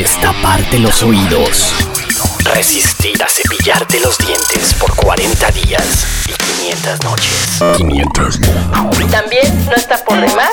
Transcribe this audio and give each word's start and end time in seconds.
Destaparte 0.00 0.78
los 0.78 1.02
oídos. 1.02 1.72
Resistir 2.44 3.16
a 3.22 3.26
cepillarte 3.30 3.98
los 4.00 4.18
dientes 4.18 4.74
por 4.74 4.94
40 4.94 5.50
días 5.52 6.06
y 6.26 6.32
500 6.32 7.02
noches. 7.02 7.62
500 7.78 8.38
También 9.10 9.64
no 9.64 9.72
está 9.74 10.04
por 10.04 10.20
demás 10.20 10.50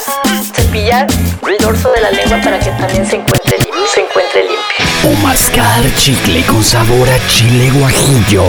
cepillar 0.55 1.07
el 1.45 1.57
dorso 1.57 1.91
de 1.91 1.99
la 1.99 2.11
lengua 2.11 2.39
para 2.41 2.57
que 2.57 2.69
también 2.71 3.05
se 3.05 3.17
encuentre, 3.17 3.57
lim- 3.59 3.87
se 3.93 3.99
encuentre 4.05 4.43
limpio. 4.43 5.12
O 5.12 5.21
mascar 5.21 5.83
chicle 5.97 6.41
con 6.46 6.63
sabor 6.63 7.10
a 7.10 7.28
chile 7.28 7.69
guajillo. 7.71 8.46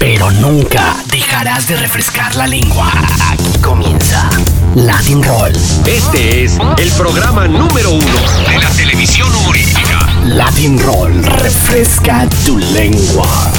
Pero 0.00 0.30
nunca 0.30 0.96
dejarás 1.12 1.68
de 1.68 1.76
refrescar 1.76 2.34
la 2.34 2.46
lengua. 2.46 2.90
Aquí 3.30 3.58
comienza 3.60 4.30
Latin 4.74 5.22
Roll. 5.22 5.52
Este 5.86 6.44
es 6.44 6.58
el 6.78 6.90
programa 6.92 7.46
número 7.46 7.90
uno 7.90 8.06
de 8.48 8.58
la 8.58 8.70
televisión 8.70 9.28
humorística. 9.34 10.08
Latin 10.24 10.80
Roll 10.80 11.22
refresca 11.22 12.26
tu 12.46 12.56
lengua. 12.56 13.52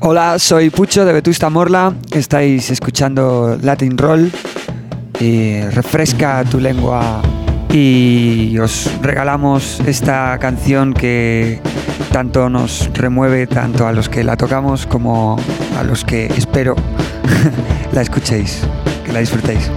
Hola, 0.00 0.40
soy 0.40 0.70
Pucho 0.70 1.04
de 1.04 1.12
Vetusta 1.12 1.48
Morla. 1.48 1.94
Estáis 2.10 2.72
escuchando 2.72 3.56
Latin 3.62 3.96
Roll. 3.96 4.32
Y 5.20 5.60
refresca 5.70 6.44
tu 6.44 6.60
lengua. 6.60 7.22
Y 7.70 8.56
os 8.58 8.90
regalamos 9.02 9.80
esta 9.86 10.38
canción 10.38 10.94
que 10.94 11.60
tanto 12.12 12.48
nos 12.48 12.90
remueve, 12.94 13.46
tanto 13.46 13.86
a 13.88 13.92
los 13.92 14.08
que 14.08 14.22
la 14.22 14.36
tocamos 14.36 14.86
como 14.86 15.36
a 15.76 15.82
los 15.82 16.04
que 16.04 16.26
espero 16.26 16.76
la 17.92 18.02
escuchéis, 18.02 18.62
que 19.04 19.12
la 19.12 19.20
disfrutéis. 19.20 19.70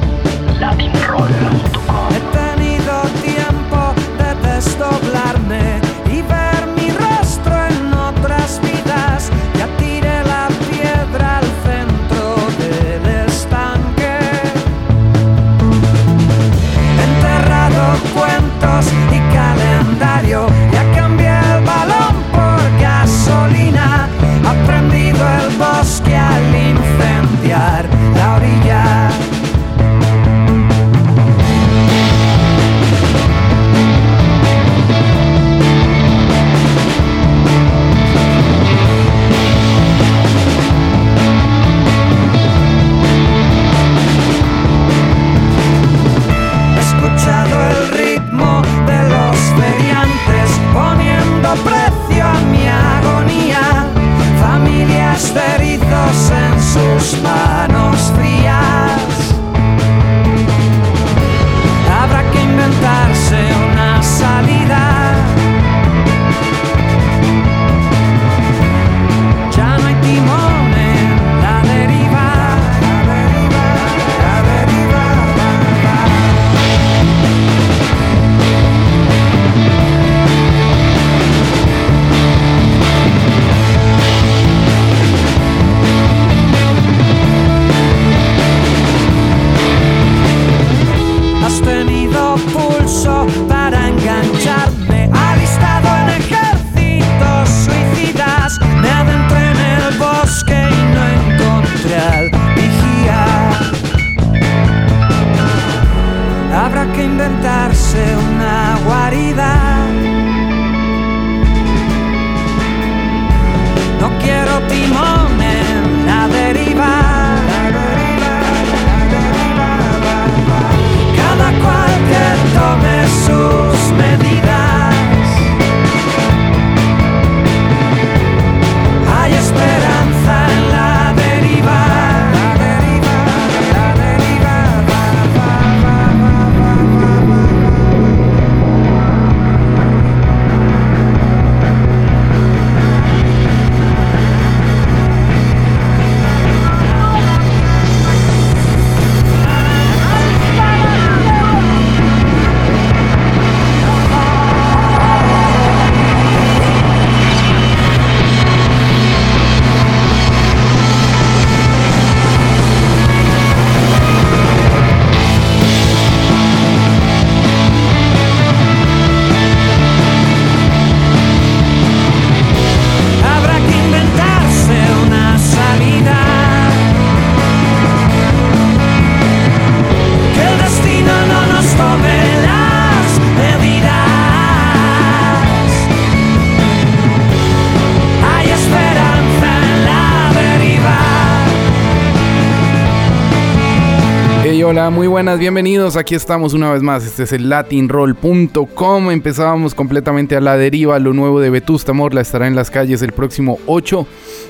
Buenas, 195.18 195.40
bienvenidos. 195.40 195.96
Aquí 195.96 196.14
estamos 196.14 196.54
una 196.54 196.72
vez 196.72 196.84
más. 196.84 197.04
Este 197.04 197.24
es 197.24 197.34
el 197.34 197.50
latinroll.com. 197.50 199.10
Empezábamos 199.10 199.74
completamente 199.74 200.36
a 200.36 200.42
la 200.42 200.58
deriva. 200.58 201.00
Lo 201.00 201.12
nuevo 201.12 201.40
de 201.40 201.50
Vetusta 201.50 201.92
Morla 201.92 202.22
estará 202.22 202.46
en 202.46 202.56
las 202.56 202.70
calles 202.70 203.02
el 203.02 203.14
próximo 203.14 203.58
8 203.66 204.06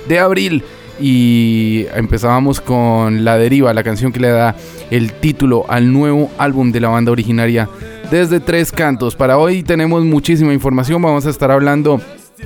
de 0.09 0.19
abril. 0.19 0.65
Y 0.99 1.85
empezábamos 1.95 2.59
con 2.59 3.23
La 3.23 3.37
Deriva, 3.37 3.73
la 3.73 3.81
canción 3.81 4.11
que 4.11 4.19
le 4.19 4.27
da 4.27 4.57
el 4.91 5.13
título 5.13 5.63
al 5.69 5.93
nuevo 5.93 6.29
álbum 6.37 6.73
de 6.73 6.81
la 6.81 6.89
banda 6.89 7.13
originaria 7.13 7.69
desde 8.11 8.41
Tres 8.41 8.73
Cantos. 8.73 9.15
Para 9.15 9.37
hoy 9.37 9.63
tenemos 9.63 10.03
muchísima 10.03 10.53
información. 10.53 11.01
Vamos 11.01 11.25
a 11.25 11.29
estar 11.29 11.49
hablando 11.49 12.01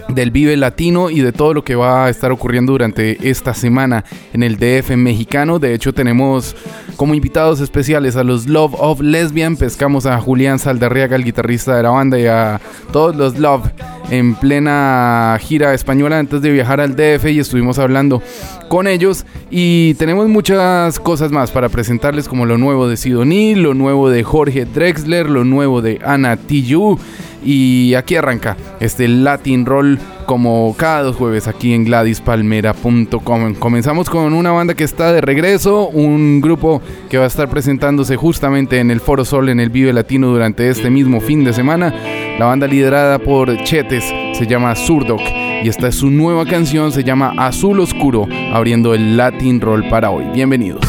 del 0.09 0.31
Vive 0.31 0.55
Latino 0.57 1.09
y 1.09 1.21
de 1.21 1.31
todo 1.31 1.53
lo 1.53 1.63
que 1.63 1.75
va 1.75 2.05
a 2.05 2.09
estar 2.09 2.31
ocurriendo 2.31 2.71
durante 2.73 3.29
esta 3.29 3.53
semana 3.53 4.03
en 4.33 4.43
el 4.43 4.57
DF 4.57 4.91
mexicano. 4.95 5.59
De 5.59 5.73
hecho, 5.73 5.93
tenemos 5.93 6.55
como 6.95 7.13
invitados 7.13 7.59
especiales 7.61 8.15
a 8.15 8.23
los 8.23 8.47
Love 8.47 8.75
of 8.77 9.01
Lesbian. 9.01 9.57
Pescamos 9.57 10.05
a 10.05 10.19
Julián 10.19 10.59
Saldarriaga, 10.59 11.15
el 11.15 11.23
guitarrista 11.23 11.75
de 11.75 11.83
la 11.83 11.89
banda, 11.89 12.19
y 12.19 12.25
a 12.27 12.61
todos 12.91 13.15
los 13.15 13.37
Love 13.37 13.69
en 14.09 14.35
plena 14.35 15.37
gira 15.39 15.73
española 15.73 16.19
antes 16.19 16.41
de 16.41 16.51
viajar 16.51 16.81
al 16.81 16.95
DF 16.95 17.25
y 17.27 17.39
estuvimos 17.39 17.79
hablando 17.79 18.21
con 18.67 18.87
ellos. 18.87 19.25
Y 19.49 19.93
tenemos 19.95 20.27
muchas 20.27 20.99
cosas 20.99 21.31
más 21.31 21.51
para 21.51 21.69
presentarles, 21.69 22.27
como 22.27 22.45
lo 22.45 22.57
nuevo 22.57 22.87
de 22.87 22.97
Sidoní, 22.97 23.55
lo 23.55 23.73
nuevo 23.73 24.09
de 24.09 24.23
Jorge 24.23 24.65
Drexler, 24.65 25.29
lo 25.29 25.43
nuevo 25.43 25.81
de 25.81 25.99
Ana 26.05 26.37
Tijoux 26.37 26.99
y 27.43 27.93
aquí 27.95 28.15
arranca 28.15 28.57
este 28.79 29.07
Latin 29.07 29.65
Roll 29.65 29.99
como 30.25 30.73
cada 30.77 31.03
dos 31.03 31.15
jueves 31.15 31.47
aquí 31.47 31.73
en 31.73 31.83
GladysPalmera.com. 31.83 33.55
Comenzamos 33.55 34.09
con 34.09 34.33
una 34.33 34.51
banda 34.51 34.75
que 34.75 34.83
está 34.83 35.11
de 35.11 35.21
regreso, 35.21 35.89
un 35.89 36.41
grupo 36.41 36.81
que 37.09 37.17
va 37.17 37.25
a 37.25 37.27
estar 37.27 37.49
presentándose 37.49 38.15
justamente 38.15 38.79
en 38.79 38.91
el 38.91 38.99
Foro 39.01 39.25
Sol 39.25 39.49
en 39.49 39.59
el 39.59 39.69
Vive 39.69 39.93
Latino 39.93 40.27
durante 40.27 40.69
este 40.69 40.89
mismo 40.89 41.19
fin 41.21 41.43
de 41.43 41.53
semana. 41.53 41.93
La 42.39 42.45
banda 42.45 42.67
liderada 42.67 43.19
por 43.19 43.55
Chetes 43.63 44.05
se 44.33 44.47
llama 44.47 44.75
Surdoc 44.75 45.21
y 45.63 45.69
esta 45.69 45.89
es 45.89 45.95
su 45.95 46.09
nueva 46.09 46.45
canción, 46.45 46.91
se 46.91 47.03
llama 47.03 47.33
Azul 47.37 47.79
Oscuro, 47.79 48.27
abriendo 48.53 48.93
el 48.93 49.17
Latin 49.17 49.61
Roll 49.61 49.87
para 49.89 50.09
hoy. 50.09 50.25
Bienvenidos. 50.33 50.81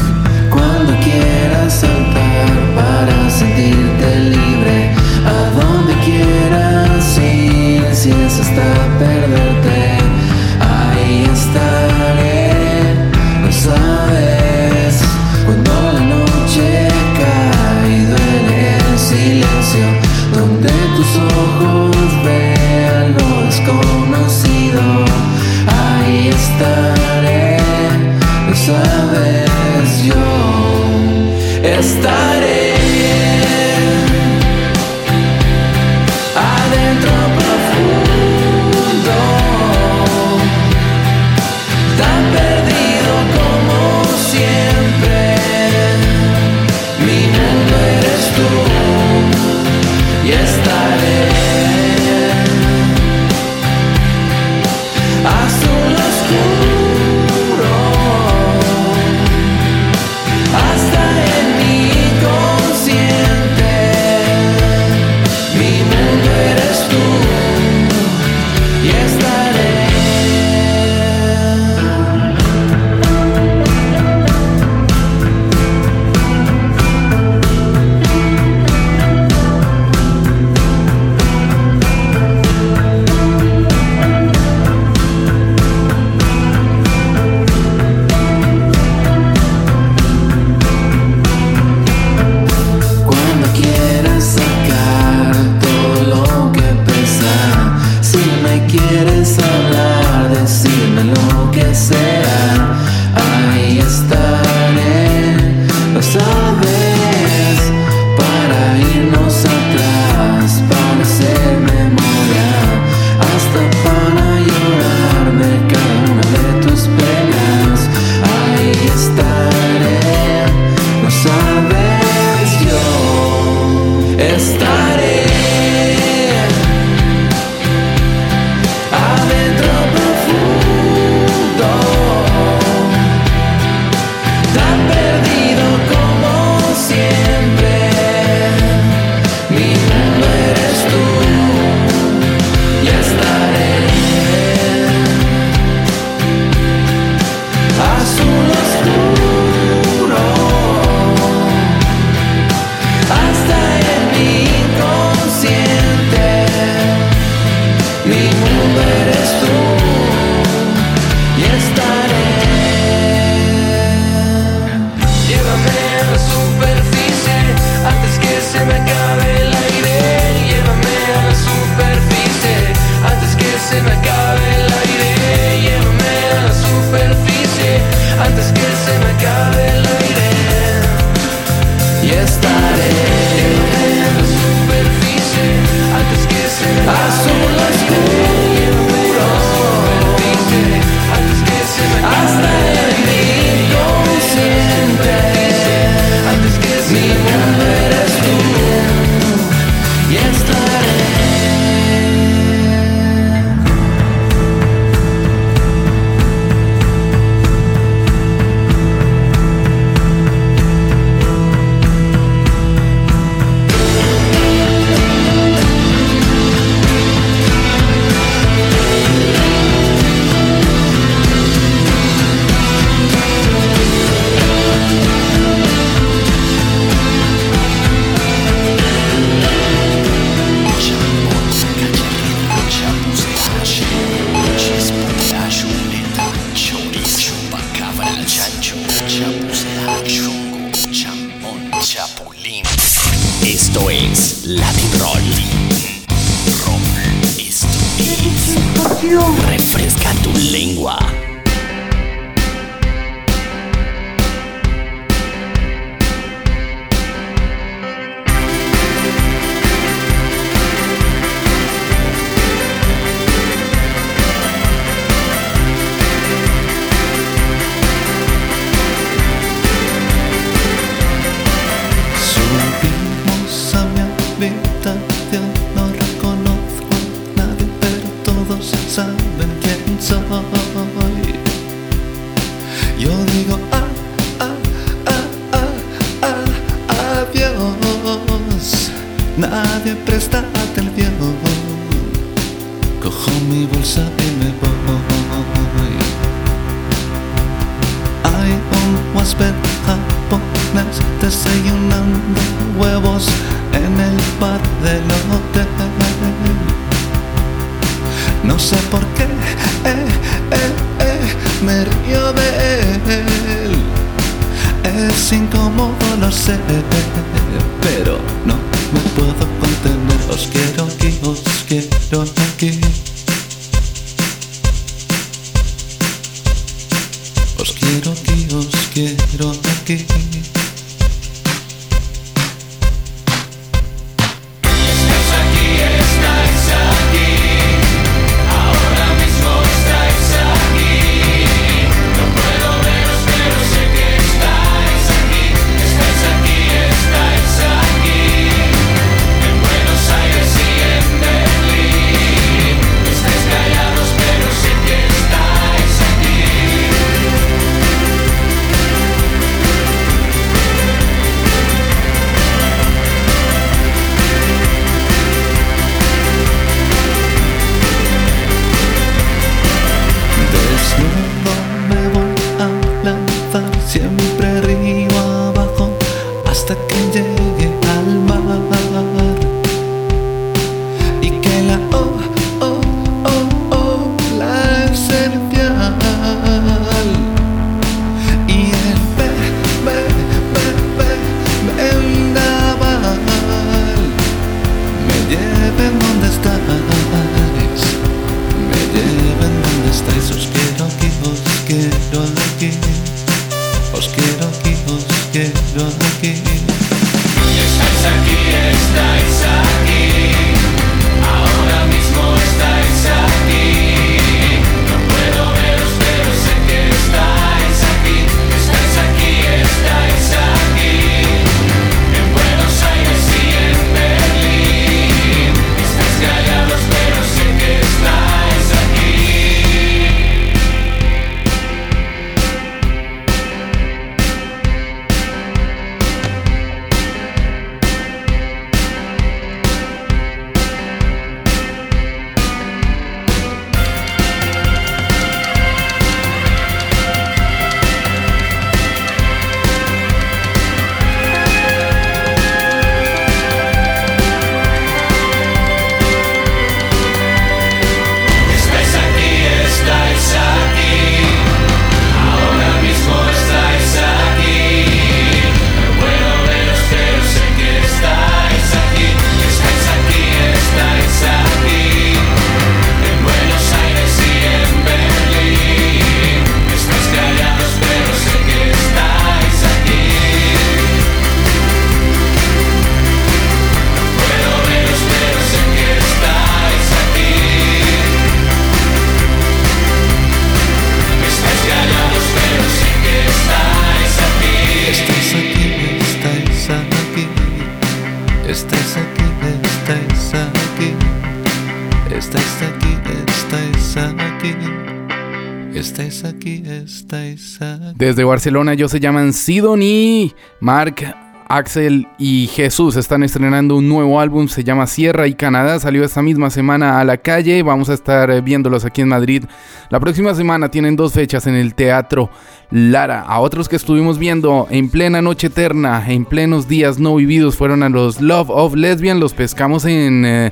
Desde 508.03 508.25
Barcelona 508.25 508.73
ellos 508.73 508.91
se 508.91 508.99
llaman 508.99 509.31
Sidoni, 509.31 510.33
Mark, 510.59 511.15
Axel 511.47 512.05
y 512.17 512.47
Jesús 512.47 512.97
están 512.97 513.23
estrenando 513.23 513.77
un 513.77 513.87
nuevo 513.87 514.19
álbum, 514.19 514.49
se 514.49 514.65
llama 514.65 514.87
Sierra 514.87 515.25
y 515.25 515.35
Canadá, 515.35 515.79
salió 515.79 516.03
esta 516.03 516.21
misma 516.21 516.49
semana 516.49 516.99
a 516.99 517.05
la 517.05 517.15
calle, 517.15 517.63
vamos 517.63 517.87
a 517.87 517.93
estar 517.93 518.29
eh, 518.29 518.41
viéndolos 518.41 518.83
aquí 518.83 518.99
en 518.99 519.07
Madrid. 519.07 519.45
La 519.89 520.01
próxima 520.01 520.35
semana 520.35 520.69
tienen 520.69 520.97
dos 520.97 521.13
fechas 521.13 521.47
en 521.47 521.55
el 521.55 521.75
Teatro 521.75 522.29
Lara. 522.71 523.21
A 523.21 523.39
otros 523.39 523.69
que 523.69 523.77
estuvimos 523.77 524.19
viendo 524.19 524.67
en 524.69 524.89
plena 524.89 525.21
noche 525.21 525.47
eterna, 525.47 526.03
en 526.05 526.25
plenos 526.25 526.67
días 526.67 526.99
no 526.99 527.15
vividos, 527.15 527.55
fueron 527.55 527.83
a 527.83 527.89
los 527.89 528.19
Love 528.19 528.49
of 528.49 528.75
Lesbian, 528.75 529.21
los 529.21 529.33
pescamos 529.33 529.85
en... 529.85 530.25
Eh, 530.25 530.51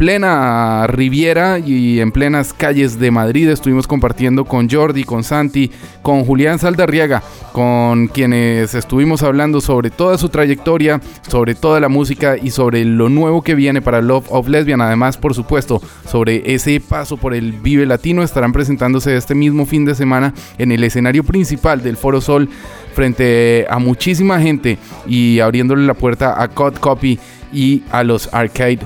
plena 0.00 0.86
Riviera 0.86 1.58
y 1.58 2.00
en 2.00 2.10
plenas 2.10 2.54
calles 2.54 2.98
de 2.98 3.10
Madrid. 3.10 3.50
Estuvimos 3.50 3.86
compartiendo 3.86 4.46
con 4.46 4.66
Jordi, 4.66 5.04
con 5.04 5.22
Santi, 5.24 5.70
con 6.00 6.24
Julián 6.24 6.58
Saldarriaga, 6.58 7.22
con 7.52 8.06
quienes 8.06 8.74
estuvimos 8.74 9.22
hablando 9.22 9.60
sobre 9.60 9.90
toda 9.90 10.16
su 10.16 10.30
trayectoria, 10.30 11.02
sobre 11.28 11.54
toda 11.54 11.80
la 11.80 11.90
música 11.90 12.38
y 12.38 12.50
sobre 12.50 12.82
lo 12.86 13.10
nuevo 13.10 13.42
que 13.42 13.54
viene 13.54 13.82
para 13.82 14.00
Love 14.00 14.24
of 14.30 14.48
Lesbian. 14.48 14.80
Además, 14.80 15.18
por 15.18 15.34
supuesto, 15.34 15.82
sobre 16.10 16.54
ese 16.54 16.80
paso 16.80 17.18
por 17.18 17.34
el 17.34 17.52
Vive 17.52 17.84
Latino 17.84 18.22
estarán 18.22 18.54
presentándose 18.54 19.18
este 19.18 19.34
mismo 19.34 19.66
fin 19.66 19.84
de 19.84 19.94
semana 19.94 20.32
en 20.56 20.72
el 20.72 20.82
escenario 20.82 21.24
principal 21.24 21.82
del 21.82 21.98
Foro 21.98 22.22
Sol 22.22 22.48
frente 22.94 23.66
a 23.68 23.78
muchísima 23.78 24.40
gente 24.40 24.78
y 25.06 25.40
abriéndole 25.40 25.86
la 25.86 25.92
puerta 25.92 26.42
a 26.42 26.48
Cod 26.48 26.76
Copy 26.76 27.18
y 27.52 27.82
a 27.90 28.02
los 28.02 28.32
Arcade 28.32 28.78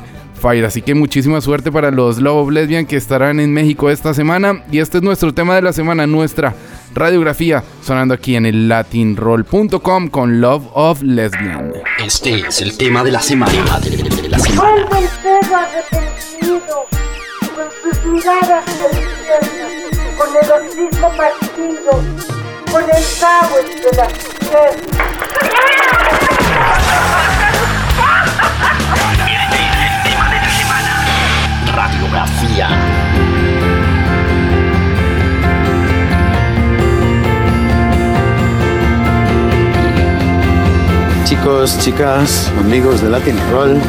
Fire. 0.45 0.67
Así 0.67 0.83
que 0.83 0.95
muchísima 0.95 1.41
suerte 1.41 1.73
para 1.73 1.91
los 1.91 2.19
Love 2.19 2.43
of 2.43 2.51
Lesbian 2.51 2.85
que 2.85 2.97
estarán 2.97 3.41
en 3.41 3.51
México 3.55 3.89
esta 3.89 4.13
semana. 4.13 4.63
Y 4.71 4.79
este 4.79 4.99
es 4.99 5.03
nuestro 5.03 5.33
tema 5.33 5.55
de 5.55 5.63
la 5.63 5.73
semana, 5.73 6.07
nuestra 6.07 6.55
radiografía, 6.95 7.65
sonando 7.83 8.13
aquí 8.13 8.37
en 8.37 8.45
el 8.45 8.69
latinroll.com 8.69 10.09
con 10.09 10.43
Love 10.43 10.65
of 10.75 11.01
Lesbian. 11.03 11.73
Este 12.05 12.41
es 12.47 12.61
el 12.61 12.77
tema 12.77 13.03
de 13.03 13.13
la 13.13 13.23
semana. 13.23 13.81
De 13.81 14.29
la 14.29 14.39
semana. 14.39 14.87
Con 17.55 17.71
sus 17.83 18.05
miradas 18.05 18.65
con 20.19 20.29
el 20.29 20.51
hocico 20.53 21.09
partido, 21.17 21.93
con 22.71 22.83
el 22.83 23.05
cabo 23.19 23.57
entre 23.59 23.97
las 23.97 24.13
piernas. 24.39 25.05
Chicos, 41.25 41.79
chicas, 41.79 42.53
amigos 42.61 43.01
de 43.01 43.09
Latin 43.09 43.39
Roll, 43.51 43.81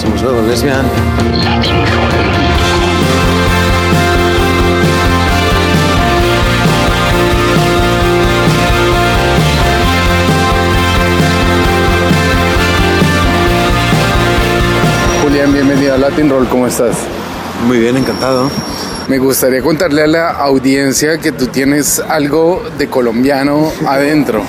somos 0.00 0.22
Luego 0.22 0.40
Lesbian. 0.40 0.86
Julián, 15.22 15.52
bienvenido 15.52 15.94
a 15.94 15.98
Latin 15.98 16.30
Roll, 16.30 16.48
¿cómo 16.48 16.66
estás? 16.66 16.96
Muy 17.66 17.80
bien, 17.80 17.98
encantado. 17.98 18.50
Me 19.08 19.18
gustaría 19.18 19.60
contarle 19.60 20.02
a 20.02 20.06
la 20.06 20.30
audiencia 20.30 21.18
que 21.18 21.32
tú 21.32 21.48
tienes 21.48 22.00
algo 22.00 22.62
de 22.78 22.88
colombiano 22.88 23.70
adentro. 23.86 24.42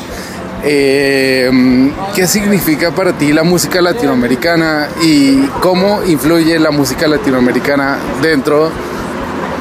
Eh, 0.64 1.92
¿Qué 2.16 2.28
significa 2.28 2.92
para 2.92 3.14
ti 3.14 3.32
la 3.32 3.44
música 3.44 3.82
latinoamericana 3.82 4.90
y 5.02 5.46
cómo 5.62 6.04
influye 6.04 6.58
la 6.60 6.72
música 6.72 7.08
latinoamericana 7.08 7.98
dentro 8.22 8.72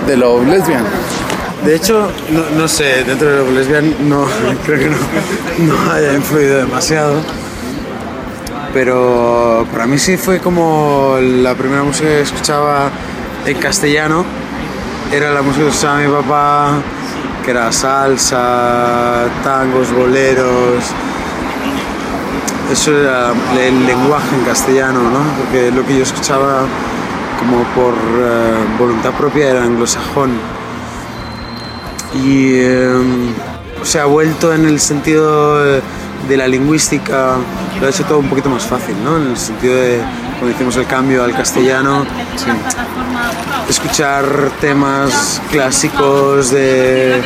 de 0.07 0.17
Love 0.17 0.47
Lesbian? 0.49 0.85
De 1.65 1.75
hecho, 1.75 2.11
no, 2.57 2.69
sé, 2.69 3.05
dentro 3.05 3.29
de 3.29 3.37
Love 3.38 3.50
Lesbian 3.53 4.09
no, 4.09 4.26
creo 4.65 4.79
que 4.79 4.87
no, 4.87 4.97
no 5.75 5.93
haya 5.93 6.15
influido 6.15 6.59
demasiado. 6.59 7.21
Pero 8.73 9.67
para 9.73 9.87
mí 9.87 9.99
sí 9.99 10.17
fue 10.17 10.38
como 10.38 11.17
la 11.21 11.55
primera 11.55 11.83
música 11.83 12.09
que 12.09 12.21
escuchaba 12.21 12.91
en 13.47 13.59
castellano. 13.59 14.25
Era 15.12 15.33
la 15.33 15.43
música 15.43 15.65
que 15.65 15.71
escuchaba 15.71 15.99
mi 15.99 16.09
papá, 16.09 16.83
que 17.47 17.53
era 17.53 17.71
salsa, 17.71 19.29
tangos, 19.45 19.93
boleros. 19.93 20.83
Eso 22.73 22.91
era 22.91 23.33
el 23.57 23.87
lenguaje 23.87 24.35
en 24.35 24.45
castellano, 24.45 25.00
¿no? 25.00 25.21
Porque 25.38 25.71
lo 25.71 25.87
que 25.87 25.97
yo 25.97 26.03
escuchaba 26.03 26.67
como 27.38 27.62
por 27.76 27.95
eh, 27.95 28.55
voluntad 28.76 29.12
propia 29.12 29.50
era 29.50 29.62
anglosajón. 29.62 30.33
Y 32.15 32.55
eh, 32.55 32.91
se 33.85 34.00
ha 34.00 34.07
vuelto 34.07 34.53
en 34.53 34.67
el 34.67 34.81
sentido 34.81 35.62
de, 35.62 35.83
de 36.29 36.37
la 36.37 36.49
lingüística, 36.49 37.37
lo 37.81 37.87
ha 37.87 37.91
hecho 37.91 38.05
todo 38.07 38.19
un 38.19 38.29
poquito 38.29 38.50
más 38.50 38.67
fácil, 38.67 38.97
¿no? 39.05 39.19
En 39.19 39.29
el 39.29 39.37
sentido 39.37 39.76
de 39.76 40.00
cuando 40.38 40.55
hicimos 40.55 40.76
el 40.76 40.87
cambio 40.87 41.25
al 41.25 41.33
castellano, 41.35 42.05
escuchar 43.69 44.25
temas 44.61 45.40
clásicos 45.50 46.50
de, 46.50 47.16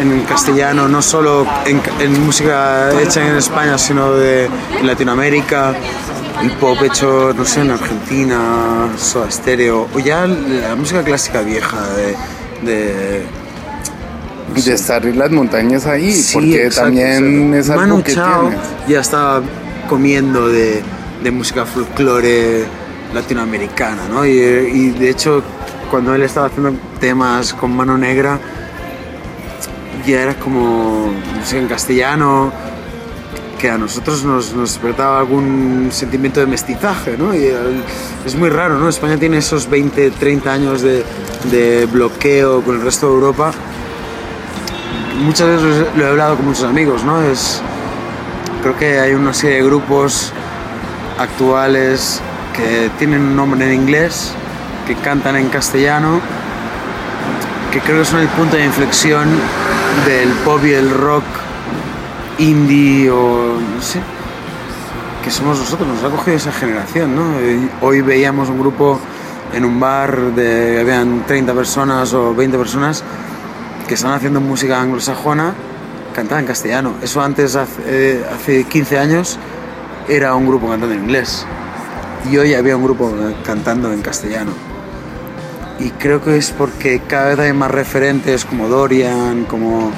en 0.00 0.12
el 0.12 0.24
castellano, 0.24 0.88
no 0.88 1.02
solo 1.02 1.46
en, 1.66 1.80
en 2.00 2.24
música 2.24 2.90
hecha 3.00 3.26
en 3.26 3.36
España, 3.36 3.76
sino 3.78 4.12
de 4.12 4.48
Latinoamérica, 4.82 5.74
el 6.42 6.52
pop 6.52 6.78
hecho, 6.82 7.32
no 7.36 7.44
sé, 7.44 7.62
en 7.62 7.72
Argentina, 7.72 8.88
Soda 8.96 9.30
Stereo, 9.30 9.88
o 9.94 9.98
ya 9.98 10.26
la 10.26 10.74
música 10.76 11.02
clásica 11.02 11.40
vieja 11.42 11.78
de- 11.96 12.16
de 12.62 13.22
De 14.54 14.72
estar 14.74 15.04
en 15.06 15.18
las 15.18 15.30
montañas 15.30 15.86
ahí, 15.86 16.12
Sí, 16.12 16.34
porque 16.34 16.66
exacto, 16.66 16.86
también 16.88 17.54
exacto. 17.54 17.56
es 17.58 17.70
algo 17.70 17.80
Manu 17.82 18.02
que 18.02 18.14
Chao 18.14 18.40
tienes. 18.48 18.60
ya 18.88 19.00
estaba 19.00 19.42
comiendo 19.88 20.48
de, 20.48 20.82
de 21.22 21.30
música 21.30 21.64
folclore 21.66 22.64
latinoamericana, 23.14 24.02
¿no? 24.12 24.24
Y, 24.26 24.30
y 24.30 24.90
de 24.90 25.10
hecho, 25.10 25.42
cuando 25.90 26.14
él 26.14 26.22
estaba 26.22 26.46
haciendo 26.46 26.72
temas 27.00 27.54
con 27.54 27.74
mano 27.74 27.96
negra, 27.98 28.38
ya 30.06 30.22
era 30.22 30.34
como 30.34 31.12
música 31.38 31.58
en 31.60 31.68
castellano, 31.68 32.52
que 33.58 33.68
a 33.70 33.76
nosotros 33.76 34.24
nos, 34.24 34.52
nos 34.54 34.70
despertaba 34.74 35.18
algún 35.18 35.88
sentimiento 35.90 36.38
de 36.40 36.46
mestizaje, 36.46 37.16
¿no? 37.18 37.34
Y 37.34 37.46
el- 37.46 37.82
es 38.24 38.36
muy 38.36 38.50
raro, 38.50 38.78
¿no? 38.78 38.88
España 38.88 39.16
tiene 39.16 39.38
esos 39.38 39.68
20, 39.68 40.12
30 40.12 40.52
años 40.52 40.82
de, 40.82 41.02
de 41.50 41.86
bloqueo 41.86 42.62
con 42.62 42.76
el 42.76 42.82
resto 42.82 43.08
de 43.08 43.14
Europa 43.14 43.52
muchas 45.24 45.48
veces 45.48 45.86
lo 45.96 46.04
he 46.04 46.08
hablado 46.08 46.36
con 46.36 46.46
muchos 46.46 46.62
amigos, 46.62 47.02
¿no? 47.02 47.20
Es, 47.22 47.60
creo 48.62 48.76
que 48.78 49.00
hay 49.00 49.14
una 49.14 49.34
serie 49.34 49.56
de 49.56 49.64
grupos 49.64 50.32
actuales 51.18 52.20
que 52.56 52.90
tienen 52.98 53.20
un 53.20 53.36
nombre 53.36 53.66
en 53.66 53.82
inglés, 53.82 54.32
que 54.86 54.94
cantan 54.94 55.36
en 55.36 55.48
castellano, 55.48 56.20
que 57.72 57.80
creo 57.80 57.98
que 57.98 58.04
son 58.04 58.20
el 58.20 58.28
punto 58.28 58.56
de 58.56 58.64
inflexión 58.64 59.28
del 60.06 60.30
pop 60.44 60.64
y 60.64 60.72
el 60.72 60.90
rock 60.90 61.24
indie 62.38 63.10
o 63.10 63.58
no 63.58 63.82
sé, 63.82 64.00
que 65.22 65.30
somos 65.30 65.58
nosotros, 65.58 65.88
nos 65.88 66.02
ha 66.04 66.08
cogido 66.14 66.36
esa 66.36 66.52
generación, 66.52 67.14
¿no? 67.14 67.22
Hoy 67.80 68.00
veíamos 68.00 68.48
un 68.48 68.58
grupo 68.58 68.98
en 69.52 69.64
un 69.64 69.80
bar 69.80 70.34
de 70.34 70.80
habían 70.80 71.24
30 71.26 71.52
personas 71.54 72.12
o 72.14 72.34
20 72.34 72.58
personas 72.58 73.02
que 73.86 73.94
están 73.94 74.12
haciendo 74.12 74.40
música 74.40 74.80
anglosajona 74.80 75.54
cantada 76.14 76.40
en 76.40 76.46
castellano. 76.46 76.94
Eso 77.02 77.22
antes, 77.22 77.56
hace, 77.56 77.82
eh, 77.86 78.24
hace 78.34 78.64
15 78.64 78.98
años, 78.98 79.38
era 80.08 80.34
un 80.34 80.46
grupo 80.46 80.68
cantando 80.68 80.94
en 80.94 81.04
inglés. 81.04 81.46
Y 82.30 82.36
hoy 82.36 82.54
había 82.54 82.76
un 82.76 82.84
grupo 82.84 83.12
cantando 83.44 83.92
en 83.92 84.02
castellano. 84.02 84.52
Y 85.78 85.90
creo 85.90 86.22
que 86.22 86.36
es 86.36 86.50
porque 86.50 87.00
cada 87.06 87.28
vez 87.28 87.38
hay 87.38 87.52
más 87.52 87.70
referentes 87.70 88.44
como 88.44 88.68
Dorian, 88.68 89.44
como 89.44 89.92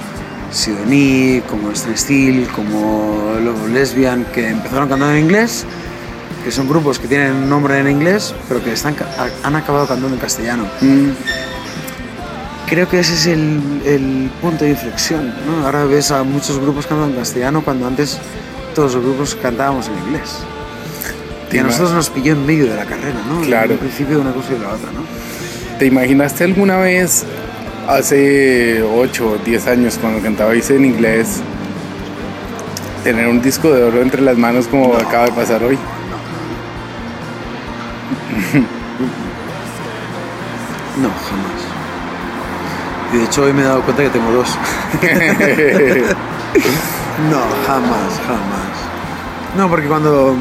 Sidonie, 0.50 1.42
como 1.48 1.70
Stan 1.70 1.96
Steel, 1.96 2.48
como 2.48 3.34
Lobo 3.42 3.66
Lesbian, 3.68 4.26
que 4.26 4.48
empezaron 4.48 4.88
cantando 4.88 5.14
en 5.14 5.24
inglés, 5.24 5.64
que 6.44 6.50
son 6.50 6.68
grupos 6.68 6.98
que 6.98 7.08
tienen 7.08 7.48
nombre 7.48 7.78
en 7.78 7.88
inglés, 7.88 8.34
pero 8.48 8.62
que 8.62 8.72
están, 8.72 8.94
han 9.42 9.56
acabado 9.56 9.86
cantando 9.86 10.14
en 10.14 10.20
castellano. 10.20 10.64
Creo 12.66 12.88
que 12.88 13.00
ese 13.00 13.14
es 13.14 13.26
el, 13.26 13.82
el 13.86 14.30
punto 14.42 14.64
de 14.64 14.70
inflexión. 14.70 15.34
¿no? 15.46 15.64
Ahora 15.64 15.84
ves 15.86 16.10
a 16.10 16.22
muchos 16.24 16.58
grupos 16.58 16.86
cantando 16.86 17.14
en 17.14 17.18
castellano 17.18 17.62
cuando 17.62 17.86
antes 17.86 18.18
todos 18.80 18.94
los 18.94 19.04
grupos 19.04 19.34
cantábamos 19.34 19.88
en 19.88 19.98
inglés. 20.06 20.38
Y 21.52 21.58
a 21.58 21.64
nosotros 21.64 21.92
nos 21.92 22.08
pilló 22.08 22.32
en 22.32 22.46
medio 22.46 22.64
de 22.64 22.76
la 22.76 22.86
carrera, 22.86 23.20
¿no? 23.28 23.42
Claro. 23.42 23.72
En 23.72 23.78
principio 23.78 24.14
de 24.14 24.22
una 24.22 24.32
cosa 24.32 24.52
y 24.52 24.54
de 24.54 24.60
la 24.60 24.68
otra, 24.68 24.90
¿no? 24.92 25.02
¿Te 25.78 25.84
imaginaste 25.84 26.44
alguna 26.44 26.78
vez, 26.78 27.26
hace 27.86 28.82
8 28.82 29.28
o 29.28 29.36
10 29.36 29.66
años, 29.66 29.98
cuando 30.00 30.22
cantabais 30.22 30.70
en 30.70 30.86
inglés, 30.86 31.42
tener 33.04 33.28
un 33.28 33.42
disco 33.42 33.70
de 33.70 33.82
oro 33.82 34.00
entre 34.00 34.22
las 34.22 34.38
manos 34.38 34.66
como 34.66 34.94
acaba 34.94 35.26
de 35.26 35.32
pasar 35.32 35.62
hoy? 35.62 35.76
No, 40.96 41.10
jamás. 41.28 41.60
Y 43.12 43.18
de 43.18 43.24
hecho 43.24 43.42
hoy 43.42 43.52
me 43.52 43.60
he 43.60 43.66
dado 43.66 43.82
cuenta 43.82 44.04
que 44.04 44.08
tengo 44.08 44.32
dos. 44.32 44.48
no, 47.30 47.40
jamás, 47.66 48.18
jamás. 48.26 48.69
No, 49.56 49.68
porque 49.68 49.86
cuando 49.86 50.36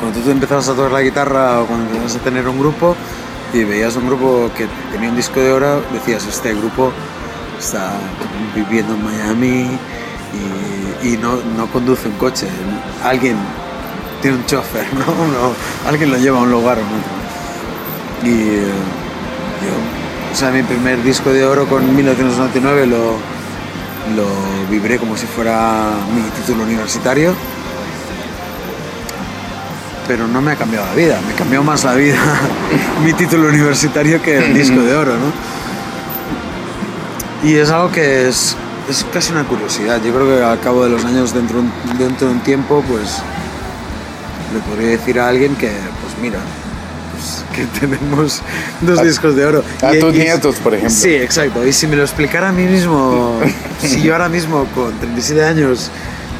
cuando 0.00 0.20
tú 0.20 0.30
empezabas 0.30 0.68
a 0.68 0.74
tocar 0.74 0.92
la 0.92 1.02
guitarra 1.02 1.60
o 1.60 1.66
cuando 1.66 1.86
empezabas 1.86 2.16
a 2.16 2.18
tener 2.18 2.48
un 2.48 2.58
grupo 2.58 2.96
y 3.52 3.64
veías 3.64 3.96
un 3.96 4.06
grupo 4.06 4.50
que 4.56 4.66
tenía 4.92 5.08
un 5.08 5.16
disco 5.16 5.40
de 5.40 5.52
oro, 5.52 5.82
decías, 5.92 6.26
este 6.26 6.52
grupo 6.54 6.92
está 7.58 7.92
viviendo 8.54 8.94
en 8.94 9.04
Miami 9.04 9.78
y, 11.02 11.16
no, 11.16 11.36
no 11.56 11.66
conduce 11.68 12.08
un 12.08 12.14
coche. 12.14 12.48
Alguien 13.02 13.36
tiene 14.20 14.38
un 14.38 14.46
chofer, 14.46 14.86
¿no? 14.94 15.04
No, 15.06 15.52
alguien 15.88 16.10
lo 16.10 16.18
lleva 16.18 16.38
a 16.38 16.42
un 16.42 16.50
lugar 16.50 16.78
o 16.78 16.80
a 16.80 16.84
otro. 16.84 18.30
Y 18.30 18.56
eh, 18.56 18.72
yo, 19.62 20.32
o 20.32 20.36
sea, 20.36 20.50
mi 20.50 20.62
primer 20.62 21.02
disco 21.02 21.30
de 21.30 21.44
oro 21.44 21.66
con 21.66 21.94
1999 21.94 22.86
lo, 22.86 23.16
lo 24.16 24.26
vibré 24.70 24.98
como 24.98 25.16
si 25.16 25.26
fuera 25.26 25.90
mi 26.14 26.22
título 26.40 26.64
universitario. 26.64 27.34
Pero 30.06 30.28
no 30.28 30.42
me 30.42 30.52
ha 30.52 30.56
cambiado 30.56 30.86
la 30.86 30.94
vida, 30.94 31.18
me 31.26 31.34
cambió 31.34 31.62
más 31.62 31.82
la 31.84 31.94
vida 31.94 32.18
mi 33.04 33.14
título 33.14 33.48
universitario 33.48 34.20
que 34.20 34.36
el 34.36 34.52
disco 34.52 34.80
de 34.82 34.94
oro, 34.94 35.12
¿no? 35.12 35.32
Y 37.48 37.54
es 37.54 37.70
algo 37.70 37.90
que 37.90 38.28
es, 38.28 38.56
es 38.88 39.06
casi 39.12 39.32
una 39.32 39.44
curiosidad. 39.44 40.02
Yo 40.02 40.12
creo 40.14 40.26
que 40.26 40.44
al 40.44 40.60
cabo 40.60 40.84
de 40.84 40.90
los 40.90 41.04
años, 41.04 41.32
dentro, 41.32 41.62
dentro 41.98 42.28
de 42.28 42.34
un 42.34 42.40
tiempo, 42.40 42.84
pues 42.86 43.22
le 44.52 44.60
podría 44.60 44.90
decir 44.90 45.18
a 45.18 45.28
alguien 45.28 45.56
que, 45.56 45.68
pues 45.68 46.18
mira, 46.20 46.38
que 47.54 47.64
tenemos 47.80 48.42
dos 48.80 49.02
discos 49.02 49.36
de 49.36 49.44
oro. 49.46 49.64
a 49.82 49.94
Y- 49.94 50.00
tus 50.00 50.14
y- 50.14 50.18
nietos, 50.18 50.56
por 50.56 50.74
ejemplo. 50.74 50.94
Sí, 50.96 51.14
exacto. 51.14 51.66
Y 51.66 51.72
si 51.72 51.86
me 51.86 51.96
lo 51.96 52.02
explicara 52.02 52.48
a 52.48 52.52
mí 52.52 52.64
mismo, 52.64 53.40
si 53.80 54.02
yo 54.02 54.12
ahora 54.14 54.28
mismo 54.28 54.66
con 54.74 54.92
37 54.98 55.44
años 55.44 55.90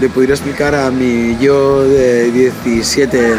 le 0.01 0.09
pudiera 0.09 0.35
explicar 0.35 0.75
a 0.75 0.91
mi 0.91 1.37
yo 1.41 1.85
de 1.85 2.31
17 2.33 3.35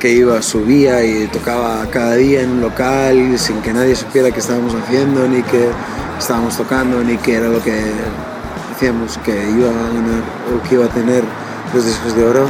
que 0.00 0.12
iba, 0.12 0.40
subía 0.42 1.04
y 1.04 1.26
tocaba 1.26 1.84
cada 1.90 2.14
día 2.14 2.42
en 2.42 2.50
un 2.52 2.60
local 2.60 3.36
sin 3.36 3.60
que 3.62 3.72
nadie 3.72 3.96
supiera 3.96 4.30
qué 4.30 4.38
estábamos 4.38 4.72
haciendo, 4.74 5.26
ni 5.28 5.42
que 5.42 5.68
estábamos 6.18 6.56
tocando, 6.56 7.02
ni 7.02 7.16
qué 7.16 7.34
era 7.34 7.48
lo 7.48 7.60
que 7.62 7.74
hacíamos, 8.74 9.18
que 9.24 9.32
iba 9.32 9.68
a 9.70 9.72
ganar 9.72 10.22
o 10.54 10.68
que 10.68 10.76
iba 10.76 10.84
a 10.86 10.88
tener 10.88 11.24
los 11.74 11.84
discos 11.84 12.14
de 12.16 12.24
oro, 12.24 12.48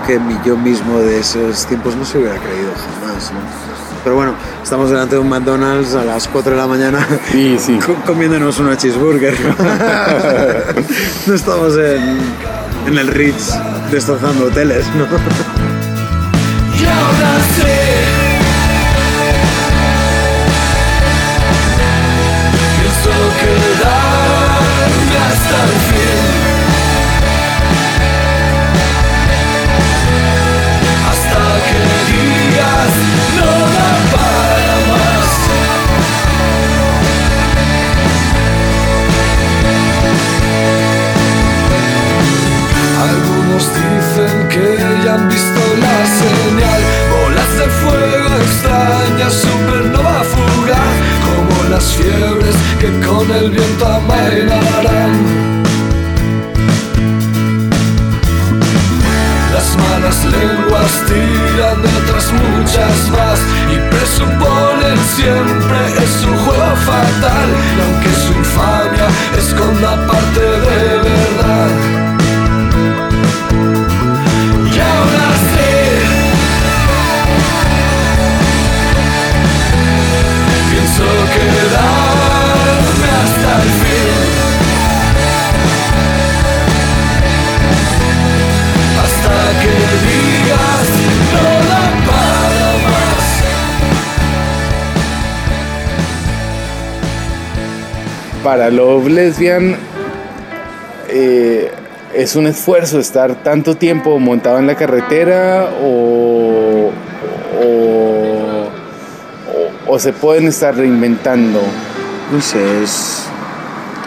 creo 0.00 0.20
que 0.20 0.48
yo 0.48 0.56
mismo 0.56 0.98
de 1.00 1.20
esos 1.20 1.66
tiempos 1.66 1.94
no 1.96 2.04
se 2.04 2.18
hubiera 2.18 2.36
creído 2.36 2.70
jamás. 2.74 3.30
¿no? 3.32 3.38
Pero 4.04 4.16
bueno, 4.16 4.34
estamos 4.62 4.90
delante 4.90 5.14
de 5.14 5.20
un 5.20 5.28
McDonald's 5.28 5.94
a 5.94 6.04
las 6.04 6.26
4 6.28 6.52
de 6.52 6.56
la 6.58 6.66
mañana 6.66 7.06
Sí, 7.30 7.56
sí. 7.64 7.78
co- 7.78 7.94
comiéndonos 8.06 8.58
una 8.58 8.76
cheeseburger. 8.76 9.34
no 11.26 11.34
estamos 11.34 11.76
en, 11.76 12.18
en 12.86 12.98
el 12.98 13.08
Ritz 13.08 13.52
destrozando 13.90 14.46
hoteles, 14.46 14.84
¿no? 14.96 15.06
Lesbian 99.08 99.76
eh, 101.08 101.70
es 102.14 102.36
un 102.36 102.46
esfuerzo 102.46 102.98
estar 102.98 103.34
tanto 103.42 103.76
tiempo 103.76 104.18
montado 104.18 104.58
en 104.58 104.66
la 104.66 104.74
carretera 104.76 105.70
o, 105.82 106.90
o, 107.62 108.68
o- 109.88 109.92
o 109.94 109.98
se 109.98 110.12
pueden 110.12 110.46
estar 110.48 110.76
reinventando. 110.76 111.60
No 112.32 112.40
sé, 112.40 112.82
es... 112.82 113.24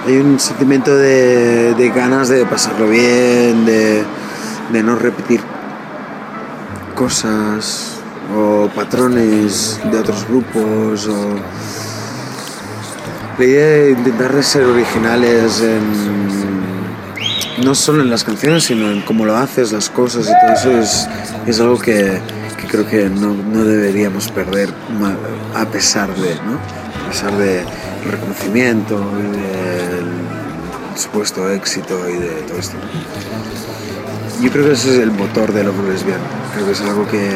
Hay 0.06 0.18
un 0.18 0.40
sentimiento 0.40 0.96
de, 0.96 1.74
de 1.74 1.90
ganas 1.90 2.30
de 2.30 2.46
pasarlo 2.46 2.88
bien, 2.88 3.66
de, 3.66 4.04
de 4.72 4.84
no 4.84 4.96
repetir 4.96 5.42
cosas 6.94 7.98
o 8.36 8.68
patrones 8.76 9.80
de 9.92 9.98
otros 9.98 10.28
grupos 10.28 11.08
o... 11.08 11.36
La 13.38 13.44
idea 13.44 13.68
de 13.68 13.92
intentar 13.92 14.42
ser 14.44 14.64
originales 14.64 15.62
en, 15.62 15.82
no 17.66 17.76
solo 17.76 18.02
en 18.02 18.10
las 18.10 18.24
canciones, 18.24 18.64
sino 18.64 18.90
en 18.90 19.02
cómo 19.02 19.26
lo 19.26 19.36
haces, 19.36 19.74
las 19.74 19.90
cosas 19.90 20.30
y 20.30 20.46
todo 20.46 20.54
eso 20.54 20.80
es, 20.80 21.10
es 21.46 21.60
algo 21.60 21.78
que, 21.78 22.22
que 22.58 22.68
creo 22.68 22.88
que 22.88 23.10
no, 23.10 23.34
no 23.34 23.66
deberíamos 23.66 24.30
perder 24.32 24.70
a 25.54 25.66
pesar 25.66 26.16
de, 26.16 26.36
¿no? 26.36 26.60
A 27.06 27.10
pesar 27.10 27.36
del 27.38 27.66
reconocimiento 28.10 29.04
y 29.20 29.38
del 29.38 30.06
supuesto 30.96 31.52
éxito 31.52 32.10
y 32.10 32.14
de 32.14 32.30
todo 32.48 32.58
esto. 32.58 32.78
Yo 34.42 34.50
creo 34.50 34.66
que 34.66 34.74
ese 34.74 34.96
es 34.96 35.00
el 35.00 35.12
motor 35.12 35.52
de 35.52 35.66
lo 35.66 35.74
lesbiano. 35.90 36.24
Creo 36.54 36.66
que 36.68 36.72
es 36.72 36.82
algo 36.82 37.06
que 37.08 37.32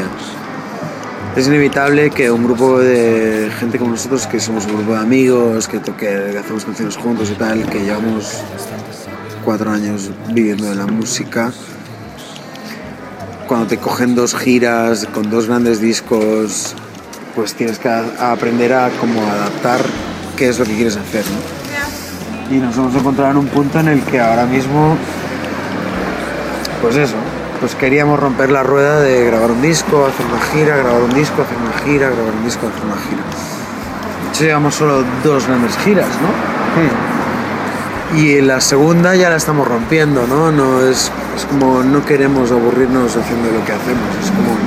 es 1.39 1.47
inevitable 1.47 2.10
que 2.10 2.30
un 2.30 2.43
grupo 2.43 2.80
de 2.80 3.49
gente 3.60 3.78
como 3.78 3.91
nosotros, 3.91 4.28
que 4.28 4.41
somos 4.41 4.65
un 4.65 4.75
grupo 4.75 4.91
de 4.91 4.99
amigos, 4.99 5.69
que, 5.69 5.78
hacemos 5.78 6.65
canciones 6.65 6.97
juntos 6.97 7.32
y 7.32 7.36
tal, 7.36 7.65
que 7.65 7.80
llevamos 7.80 8.43
cuatro 9.45 9.71
años 9.71 10.12
viviendo 10.34 10.65
de 10.65 10.75
la 10.75 10.86
música, 10.86 11.54
cuando 13.47 13.67
te 13.67 13.78
cogen 13.78 14.15
dos 14.15 14.36
giras 14.36 15.08
con 15.13 15.30
dos 15.30 15.47
grandes 15.47 15.80
discos, 15.80 16.75
pues 17.36 17.54
tienes 17.54 17.80
que 17.80 17.88
aprender 17.88 18.73
a 18.73 18.89
como 18.99 19.21
adaptar 19.21 19.80
qué 20.36 20.49
es 20.49 20.60
lo 20.60 20.65
que 20.65 20.75
quieres 20.75 20.97
hacer. 20.97 21.23
¿no? 21.25 22.56
Y 22.56 22.60
nos 22.60 22.75
hemos 22.75 22.93
encontrado 22.95 23.32
en 23.32 23.38
un 23.38 23.47
punto 23.47 23.80
en 23.80 23.88
el 23.88 24.02
que 24.02 24.19
ahora 24.19 24.45
mismo, 24.45 24.97
pues 26.82 26.97
eso, 26.97 27.15
pues 27.60 27.76
queríamos 27.76 28.19
romper 28.19 28.52
la 28.52 28.63
rueda 28.63 29.00
de 29.00 29.26
grabar 29.26 29.52
un 29.52 29.62
disco, 29.62 30.06
hacer 30.06 30.26
una 30.26 30.39
gira, 30.54 30.78
grabar 30.78 31.02
un 31.02 31.13
disco, 31.13 31.41
hacer 31.41 31.58
una 31.58 31.78
gira, 31.84 32.10
grabar 32.10 32.34
un 32.34 32.43
disco, 32.45 32.67
hacer 32.67 32.86
una 32.86 32.98
gira. 32.98 33.24
De 34.24 34.30
hecho, 34.30 34.43
llevamos 34.43 34.76
solo 34.76 35.04
dos 35.24 35.48
grandes 35.48 35.78
giras, 35.78 36.08
¿no? 36.22 36.30
Y 38.17 38.41
la 38.41 38.60
segunda 38.60 39.15
ya 39.15 39.30
la 39.30 39.36
estamos 39.36 39.67
rompiendo, 39.67 40.26
¿no? 40.26 40.52
no 40.52 40.82
es, 40.82 41.12
es 41.36 41.45
como 41.45 41.84
no 41.84 42.04
queremos 42.06 42.52
aburrirnos 42.52 43.15
haciendo 43.15 43.52
lo 43.52 43.63
que 43.65 43.72
hacemos. 43.72 44.10
Es 44.24 44.32
como, 44.32 44.58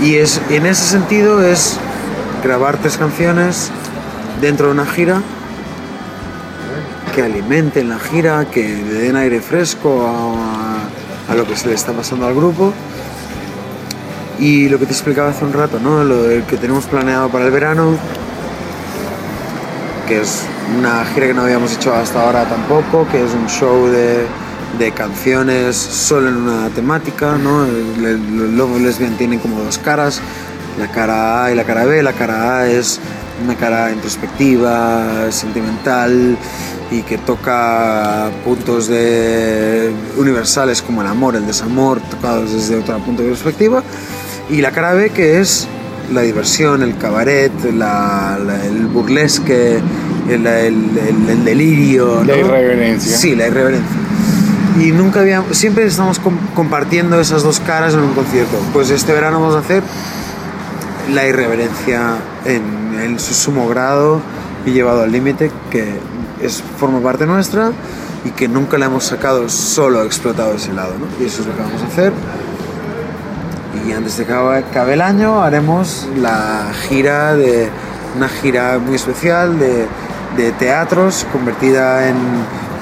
y 0.00 0.16
es, 0.16 0.40
en 0.48 0.64
ese 0.64 0.84
sentido 0.84 1.42
es 1.42 1.78
grabar 2.42 2.78
tres 2.78 2.96
canciones 2.96 3.70
dentro 4.40 4.66
de 4.66 4.72
una 4.72 4.86
gira 4.86 5.20
que 7.14 7.22
alimenten 7.22 7.88
la 7.88 7.98
gira, 7.98 8.44
que 8.46 8.62
le 8.62 8.94
den 8.94 9.16
aire 9.16 9.40
fresco 9.40 10.06
a, 10.06 10.67
a 11.28 11.34
lo 11.34 11.46
que 11.46 11.56
se 11.56 11.68
le 11.68 11.74
está 11.74 11.92
pasando 11.92 12.26
al 12.26 12.34
grupo. 12.34 12.72
Y 14.38 14.68
lo 14.68 14.78
que 14.78 14.86
te 14.86 14.92
explicaba 14.92 15.30
hace 15.30 15.44
un 15.44 15.52
rato, 15.52 15.80
¿no? 15.80 16.04
Lo 16.04 16.46
que 16.46 16.56
tenemos 16.56 16.86
planeado 16.86 17.28
para 17.28 17.46
el 17.46 17.50
verano, 17.50 17.96
que 20.06 20.20
es 20.20 20.44
una 20.78 21.04
gira 21.06 21.26
que 21.26 21.34
no 21.34 21.42
habíamos 21.42 21.74
hecho 21.74 21.92
hasta 21.92 22.22
ahora 22.22 22.44
tampoco, 22.44 23.06
que 23.10 23.24
es 23.24 23.32
un 23.32 23.48
show 23.48 23.86
de 23.88 24.26
de 24.76 24.92
canciones 24.92 25.76
solo 25.76 26.28
en 26.28 26.36
una 26.36 26.68
temática, 26.68 27.36
¿no? 27.38 27.64
El, 27.64 28.04
el 28.04 28.56
Love 28.56 28.80
Lesbian 28.80 29.16
tiene 29.16 29.38
como 29.38 29.60
dos 29.62 29.78
caras, 29.78 30.20
la 30.78 30.88
cara 30.90 31.44
A 31.44 31.52
y 31.52 31.54
la 31.54 31.64
cara 31.64 31.84
B. 31.84 32.02
La 32.02 32.12
cara 32.12 32.58
A 32.60 32.68
es 32.68 33.00
una 33.44 33.54
cara 33.54 33.90
introspectiva, 33.92 35.30
sentimental 35.30 36.36
y 36.90 37.02
que 37.02 37.18
toca 37.18 38.30
puntos 38.44 38.88
de 38.88 39.92
universales 40.16 40.80
como 40.82 41.02
el 41.02 41.08
amor, 41.08 41.36
el 41.36 41.46
desamor, 41.46 42.00
tocados 42.00 42.52
desde 42.52 42.76
otro 42.76 42.98
punto 42.98 43.22
de 43.22 43.28
perspectiva. 43.28 43.82
Y 44.50 44.60
la 44.62 44.70
cara 44.70 44.94
B 44.94 45.10
que 45.10 45.40
es 45.40 45.68
la 46.12 46.22
diversión, 46.22 46.82
el 46.82 46.96
cabaret, 46.96 47.52
la- 47.74 48.38
la- 48.44 48.64
el 48.64 48.86
burlesque, 48.86 49.78
el, 50.28 50.46
el- 50.46 50.98
el- 50.98 51.28
el 51.28 51.44
delirio. 51.44 52.24
La 52.24 52.34
¿no? 52.34 52.38
irreverencia. 52.40 53.16
Sí, 53.18 53.34
la 53.36 53.48
irreverencia. 53.48 53.86
Y 54.80 54.92
nunca 54.92 55.20
habíamos, 55.20 55.56
siempre 55.58 55.84
estamos 55.84 56.18
com- 56.18 56.38
compartiendo 56.54 57.20
esas 57.20 57.42
dos 57.42 57.60
caras 57.60 57.92
en 57.94 58.00
un 58.00 58.14
concierto. 58.14 58.56
Pues 58.72 58.88
este 58.90 59.12
verano 59.12 59.40
vamos 59.40 59.56
a 59.56 59.58
hacer 59.58 59.82
la 61.08 61.26
irreverencia 61.26 62.16
en, 62.44 62.98
en 63.00 63.18
su 63.18 63.34
sumo 63.34 63.68
grado 63.68 64.20
y 64.66 64.72
llevado 64.72 65.02
al 65.02 65.12
límite, 65.12 65.50
que 65.70 65.98
es, 66.40 66.62
forma 66.78 67.00
parte 67.00 67.26
nuestra 67.26 67.72
y 68.24 68.30
que 68.30 68.48
nunca 68.48 68.78
le 68.78 68.86
hemos 68.86 69.04
sacado 69.04 69.48
solo 69.48 70.02
explotado 70.02 70.54
ese 70.54 70.72
lado. 70.72 70.94
¿no? 70.98 71.06
Y 71.22 71.26
eso 71.26 71.42
es 71.42 71.48
lo 71.48 71.54
que 71.54 71.62
vamos 71.62 71.82
a 71.82 71.86
hacer. 71.86 72.12
Y 73.86 73.92
antes 73.92 74.18
de 74.18 74.26
que 74.26 74.32
acabe 74.32 74.94
el 74.94 75.00
año 75.00 75.42
haremos 75.42 76.06
la 76.16 76.66
gira 76.88 77.34
de 77.34 77.68
una 78.16 78.28
gira 78.28 78.78
muy 78.78 78.96
especial 78.96 79.58
de, 79.58 79.86
de 80.36 80.52
teatros 80.52 81.26
convertida 81.32 82.08
en, 82.08 82.16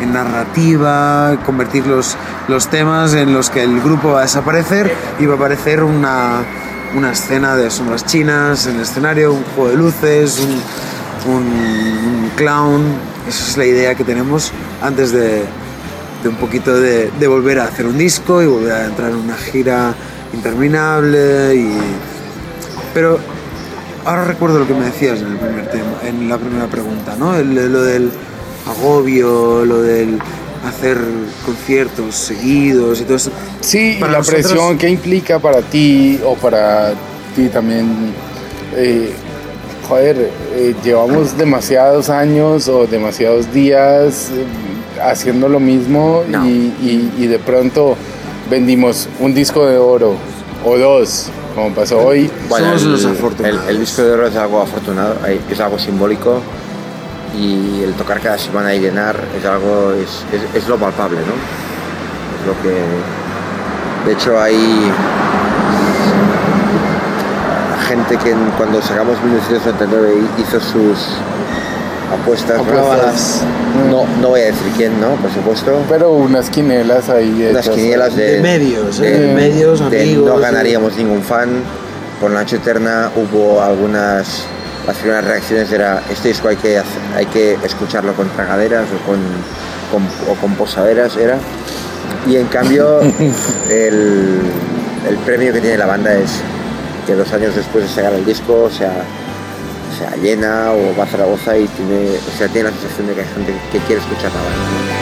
en 0.00 0.12
narrativa, 0.12 1.36
convertir 1.44 1.86
los, 1.86 2.16
los 2.48 2.68
temas 2.68 3.14
en 3.14 3.32
los 3.32 3.50
que 3.50 3.62
el 3.62 3.80
grupo 3.80 4.12
va 4.12 4.20
a 4.20 4.22
desaparecer 4.22 4.92
y 5.18 5.26
va 5.26 5.34
a 5.34 5.36
aparecer 5.36 5.84
una, 5.84 6.42
una 6.94 7.12
escena 7.12 7.56
de 7.56 7.70
sombras 7.70 8.04
chinas 8.06 8.66
en 8.66 8.76
el 8.76 8.82
escenario, 8.82 9.32
un 9.32 9.44
juego 9.54 9.70
de 9.70 9.76
luces, 9.76 10.38
un, 11.26 12.30
clown. 12.36 12.82
Esa 13.28 13.50
es 13.50 13.56
la 13.56 13.64
idea 13.64 13.94
que 13.94 14.04
tenemos 14.04 14.52
antes 14.82 15.10
de, 15.12 15.44
de 16.22 16.28
un 16.28 16.36
poquito 16.36 16.74
de, 16.78 17.10
de 17.18 17.26
volver 17.26 17.58
a 17.60 17.64
hacer 17.64 17.86
un 17.86 17.98
disco 17.98 18.42
y 18.42 18.46
volver 18.46 18.72
a 18.72 18.84
entrar 18.86 19.10
en 19.10 19.16
una 19.16 19.36
gira 19.36 19.94
interminable 20.32 21.54
y 21.54 21.72
pero 22.92 23.18
ahora 24.04 24.24
recuerdo 24.24 24.58
lo 24.60 24.66
que 24.66 24.74
me 24.74 24.84
decías 24.86 25.20
en 25.20 25.28
el 25.28 25.36
primer 25.38 25.66
tema 25.70 25.92
en 26.04 26.28
la 26.28 26.36
primera 26.38 26.66
pregunta 26.66 27.14
no 27.18 27.34
El- 27.36 27.54
lo 27.72 27.82
del 27.82 28.10
agobio 28.68 29.64
lo 29.64 29.80
del 29.82 30.18
hacer 30.66 30.98
conciertos 31.44 32.14
seguidos 32.14 33.00
y 33.00 33.04
todo 33.04 33.16
eso 33.16 33.30
Sí, 33.60 33.94
y 33.96 34.00
Para 34.00 34.12
la 34.12 34.18
nosotros- 34.18 34.42
presión 34.46 34.78
que 34.78 34.88
implica 34.88 35.38
para 35.38 35.62
ti 35.62 36.20
o 36.24 36.34
para 36.34 36.92
ti 37.34 37.48
también. 37.48 38.12
eh, 38.74 39.10
joder, 39.88 40.30
eh, 40.54 40.74
llevamos 40.84 41.36
demasiados 41.38 42.10
años 42.10 42.68
o 42.68 42.86
demasiados 42.86 43.52
días 43.52 44.30
eh, 44.34 45.00
haciendo 45.02 45.48
lo 45.48 45.60
mismo 45.60 46.22
No. 46.28 46.44
y, 46.46 46.50
y- 46.82 47.14
y 47.18 47.26
de 47.26 47.38
pronto 47.38 47.96
vendimos 48.50 49.08
un 49.20 49.32
disco 49.34 49.64
de 49.66 49.76
oro 49.78 50.14
o 50.64 50.76
dos, 50.76 51.26
como 51.54 51.72
pasó 51.74 51.98
hoy. 52.00 52.28
Somos 52.48 52.82
el, 52.82 52.88
unos 52.88 53.04
afortunados. 53.04 53.60
el- 53.64 53.70
el 53.76 53.80
disco 53.80 54.02
de 54.02 54.10
oro 54.12 54.26
es 54.26 54.36
algo 54.36 54.60
afortunado, 54.60 55.16
es 55.50 55.60
algo 55.60 55.78
simbólico 55.78 56.40
y 57.34 57.82
el 57.82 57.92
tocar 57.94 58.20
cada 58.20 58.38
semana 58.38 58.74
y 58.74 58.80
llenar 58.80 59.16
es 59.38 59.44
algo, 59.44 59.92
es, 59.92 60.24
es- 60.32 60.62
es 60.62 60.68
lo 60.68 60.76
palpable, 60.78 61.18
¿no? 61.20 61.32
Es 62.40 62.46
lo 62.46 62.62
que... 62.62 62.74
De 64.06 64.12
hecho 64.12 64.40
hay 64.40 64.90
gente 67.88 68.16
que 68.18 68.30
en- 68.30 68.50
cuando 68.56 68.80
sacamos 68.82 69.16
1999 69.22 70.14
hizo 70.38 70.60
sus 70.60 70.98
apuestas. 72.12 72.58
No, 73.90 74.04
no 74.20 74.28
voy 74.28 74.40
a 74.40 74.44
decir 74.46 74.72
quién, 74.76 75.00
¿no? 75.00 75.10
Por 75.16 75.30
supuesto. 75.32 75.82
Pero 75.88 76.10
unas 76.12 76.50
quinielas 76.50 77.08
ahí. 77.08 77.48
Unas 77.50 77.68
quinielas 77.68 78.16
de, 78.16 78.32
De 78.34 78.40
medios, 78.40 79.00
¿eh? 79.00 79.02
de- 79.10 79.18
De 79.28 79.34
medios, 79.34 79.90
de 79.90 80.02
amigos, 80.02 80.28
no 80.34 80.38
ganaríamos 80.38 80.96
ningún 80.96 81.22
fan. 81.22 81.48
Por 82.20 82.30
la 82.30 82.40
noche 82.40 82.56
eterna 82.56 83.10
hubo 83.16 83.60
algunas. 83.62 84.44
Las 84.86 84.96
primeras 84.98 85.24
reacciones 85.24 85.70
era: 85.72 86.02
este 86.10 86.28
disco 86.28 86.48
hay 86.48 86.56
que, 86.56 86.78
hacer- 86.78 87.02
hay 87.16 87.26
que 87.26 87.54
escucharlo 87.64 88.14
con 88.14 88.28
tragaderas 88.30 88.84
o 88.90 89.06
con, 89.06 89.18
con- 89.90 90.32
o 90.32 90.34
con 90.40 90.54
posaderas. 90.54 91.16
Era. 91.16 91.38
Y 92.26 92.36
en 92.36 92.46
cambio, 92.46 93.00
el, 93.70 94.40
el 95.08 95.16
premio 95.24 95.52
que 95.52 95.60
tiene 95.60 95.76
la 95.78 95.86
banda 95.86 96.14
es 96.14 96.30
que 97.06 97.14
dos 97.14 97.32
años 97.32 97.54
después 97.54 97.84
de 97.84 97.90
sacar 97.94 98.12
el 98.14 98.24
disco 98.24 98.68
sea, 98.70 98.92
sea 99.98 100.16
llena 100.22 100.72
o 100.72 100.96
va 100.98 101.04
a 101.04 101.06
Zaragoza 101.06 101.56
y 101.56 101.66
tiene, 101.68 102.10
o 102.16 102.38
sea, 102.38 102.48
tiene 102.48 102.70
la 102.70 102.76
sensación 102.76 103.06
de 103.08 103.14
que 103.14 103.20
hay 103.20 103.28
gente 103.28 103.54
que 103.72 103.78
quiere 103.80 104.00
escuchar 104.00 104.30
la 104.32 104.40
banda. 104.42 104.95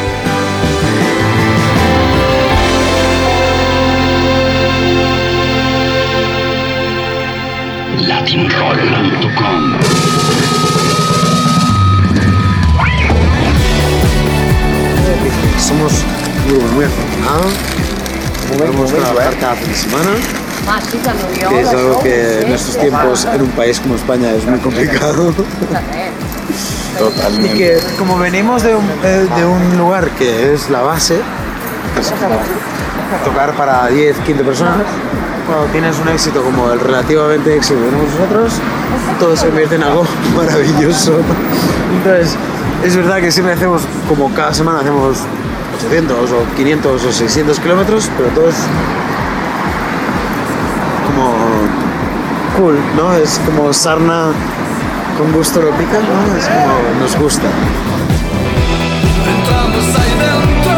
Somos 15.59 15.93
un 15.93 16.51
grupo 16.51 16.67
muy 16.75 16.85
afortunado 16.85 17.45
podemos 18.59 18.93
trabajar 18.93 19.37
cada 19.39 19.55
fin 19.55 19.69
de 19.69 19.77
semana 19.77 20.11
que 21.49 21.61
es 21.61 21.69
algo 21.69 22.03
que 22.03 22.41
en 22.41 22.53
estos 22.53 22.77
tiempos 22.77 23.25
en 23.25 23.43
un 23.43 23.51
país 23.51 23.79
como 23.79 23.95
España 23.95 24.33
es 24.33 24.45
muy 24.47 24.59
complicado. 24.59 25.33
Y 25.33 26.99
Totalmente. 26.99 27.57
que 27.57 27.79
como 27.99 28.19
venimos 28.19 28.63
de 28.63 28.75
un, 28.75 28.85
eh, 29.05 29.29
de 29.37 29.45
un 29.45 29.77
lugar 29.77 30.11
que 30.11 30.55
es 30.55 30.71
la 30.71 30.81
base 30.81 31.21
que 31.95 32.01
es 32.01 32.11
como 32.13 32.41
tocar 33.25 33.53
para 33.55 33.87
10, 33.89 34.17
15 34.19 34.43
personas 34.43 34.87
cuando 35.47 35.67
tienes 35.67 35.99
un 35.99 36.09
éxito 36.09 36.43
como 36.43 36.71
el 36.73 36.81
relativamente 36.81 37.57
éxito 37.57 37.79
que 37.81 37.87
tenemos 37.87 38.15
nosotros 38.15 38.53
todo 39.19 39.37
se 39.37 39.47
convierte 39.47 39.75
en 39.77 39.83
algo 39.83 40.05
maravilloso 40.37 41.19
entonces 41.97 42.37
es 42.85 42.97
verdad 42.97 43.21
que 43.21 43.31
siempre 43.31 43.55
hacemos 43.55 43.83
como 44.09 44.33
cada 44.35 44.53
semana 44.55 44.81
hacemos 44.81 45.19
800 45.79 46.31
o 46.31 46.57
500 46.57 47.05
o 47.05 47.13
600 47.13 47.61
kilómetros 47.61 48.11
pero 48.17 48.29
todo 48.31 48.49
es 48.49 48.57
como 51.15 51.35
cool, 52.57 52.79
¿no? 52.97 53.15
Es 53.15 53.41
como 53.45 53.73
sarna 53.73 54.33
con 55.19 55.33
gusto 55.33 55.61
lo 55.61 55.71
pica, 55.73 55.99
¿no? 55.99 56.37
Es 56.37 56.47
como 56.47 57.01
nos 57.01 57.17
gusta. 57.19 57.47
Entramos 59.27 60.74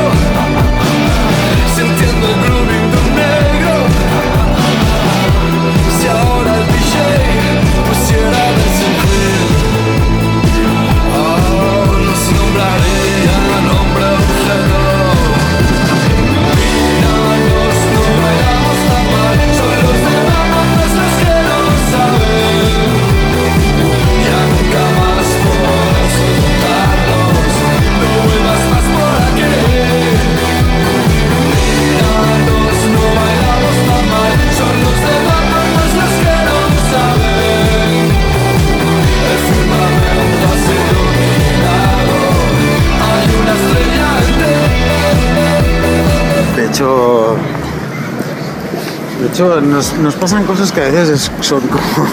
nos, 50.03 50.15
pasan 50.15 50.45
cosas 50.45 50.73
que 50.73 50.81
a 50.81 50.85
veces 50.85 51.09
es- 51.11 51.31
son 51.47 51.61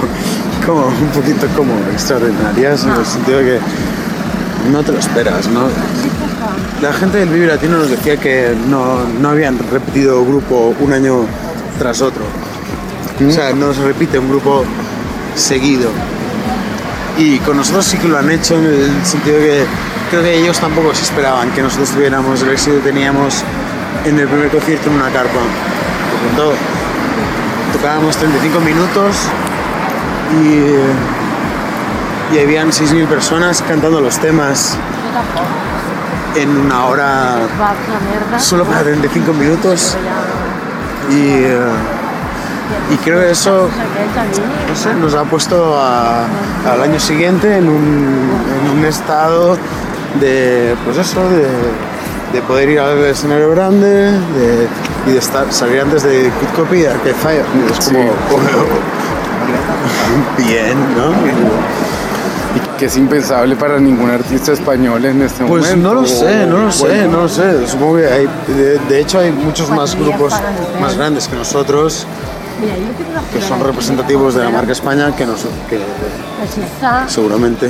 como, 0.66 0.86
un 0.88 1.10
poquito 1.14 1.48
como 1.56 1.74
extraordinarias 1.92 2.84
en 2.84 2.92
el 2.92 3.06
sentido 3.06 3.40
de 3.40 3.46
que 3.46 3.60
no 4.72 4.84
te 4.84 4.92
lo 4.92 5.00
esperas. 5.00 5.48
La 6.82 6.94
gente 6.94 7.18
del 7.20 7.30
Vive 7.30 7.48
Latino 7.48 7.78
nos 7.78 7.90
decía 7.90 8.18
que 8.18 8.56
no, 8.70 9.00
no 9.22 9.30
habían 9.30 9.58
repetido 9.72 10.24
grupo 10.26 10.74
un 10.80 10.94
año 10.94 11.26
tras 11.80 12.02
otro. 12.02 12.24
O 13.28 13.32
sea, 13.32 13.54
no 13.54 13.74
se 13.74 13.82
repite 13.84 14.20
un 14.20 14.30
grupo 14.30 14.64
seguido. 15.36 15.90
Y 17.18 17.38
con 17.40 17.58
nosotros 17.58 17.86
sí 17.86 17.98
que 17.98 18.08
lo 18.08 18.18
han 18.18 18.30
hecho 18.32 18.56
en 18.56 18.66
el 18.66 19.06
sentido 19.06 19.38
de 19.38 19.44
que 19.46 19.66
creo 20.10 20.24
que 20.24 20.40
ellos 20.40 20.60
tampoco 20.60 20.94
se 20.96 21.04
esperaban 21.04 21.52
que 21.52 21.62
nosotros 21.62 21.90
tuviéramos 21.90 22.42
el 22.42 22.50
éxito 22.50 22.78
que 22.78 22.90
teníamos 22.92 23.44
en 24.06 24.20
el 24.20 24.28
primer 24.28 24.50
concierto 24.50 24.90
en 24.90 24.96
una 24.96 25.10
carpa. 25.10 25.40
Lo 25.40 26.28
contó. 26.28 26.54
Tocábamos 27.84 28.16
35 28.16 28.60
minutos 28.62 29.14
y, 30.42 32.34
y 32.34 32.40
habían 32.40 32.70
6.000 32.72 33.08
personas 33.08 33.62
cantando 33.68 34.00
los 34.00 34.18
temas 34.20 34.78
en 36.42 36.50
una 36.66 36.86
hora 36.86 37.36
solo 38.40 38.64
para 38.64 38.84
35 38.84 39.34
minutos. 39.34 39.98
Y, 41.14 41.44
eh, 41.44 41.60
y 42.94 42.96
creo 43.04 43.20
que 43.20 43.32
eso 43.32 43.70
no 44.70 44.76
sé, 44.78 44.94
nos 44.94 45.14
ha 45.16 45.26
puesto 45.26 45.78
al 45.78 46.82
año 46.82 47.02
siguiente 47.02 47.58
en 47.58 47.68
un, 47.68 48.32
en 48.64 48.78
un 48.80 48.86
estado 48.86 49.58
de 50.22 50.74
pues 50.86 50.98
eso 51.00 51.20
de, 51.30 51.48
de 52.32 52.42
poder 52.48 52.70
ir 52.70 52.80
al 52.80 52.98
escenario 53.04 53.50
grande 53.52 53.88
de- 54.14 54.70
y 55.08 55.12
de 55.12 55.20
estar 55.20 55.52
salir 55.52 55.82
antes 55.82 56.04
de 56.04 56.32
Kid 56.40 56.48
Copy 56.56 56.82
y 56.82 56.86
Arcade 56.86 57.14
Fire 57.14 57.46
y 57.56 57.72
es 57.72 57.86
como 57.86 58.00
bien 60.38 60.78
¿no? 60.96 61.14
Que 62.78 62.86
es 62.86 62.98
impensable 62.98 63.56
para 63.56 63.80
ningún 63.80 64.10
artista 64.10 64.52
español 64.52 65.04
en 65.06 65.22
este 65.22 65.44
Pues 65.46 65.64
momento. 65.66 65.94
no 65.94 66.02
lo 66.02 66.08
sé, 66.08 66.46
no 66.46 66.58
lo 66.58 66.72
sé, 66.72 67.08
no 67.08 67.22
lo 67.22 67.30
sé. 67.30 67.68
Supongo 67.68 67.98
que 67.98 68.08
hay, 68.08 68.28
de, 68.48 68.80
de 68.80 69.00
hecho 69.00 69.20
hay 69.20 69.32
muchos 69.32 69.70
más 69.70 69.96
grupos 69.96 70.34
más 70.82 70.98
grandes 70.98 71.28
que 71.28 71.36
nosotros 71.36 72.06
que 73.34 73.42
son 73.42 73.60
representativos 73.60 74.36
de 74.36 74.44
la 74.44 74.50
marca 74.50 74.72
España 74.72 75.16
que, 75.16 75.26
nos, 75.26 75.42
que 75.70 75.80
seguramente 77.08 77.68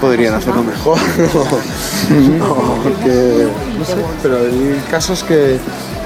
podrían 0.00 0.34
hacerlo 0.34 0.62
mejor. 0.62 0.98
o 2.40 3.04
que- 3.04 3.48
no 3.78 3.84
sé, 3.84 3.94
pero 4.22 4.38
el 4.38 4.80
caso 4.90 5.12
es 5.12 5.22
que 5.22 5.58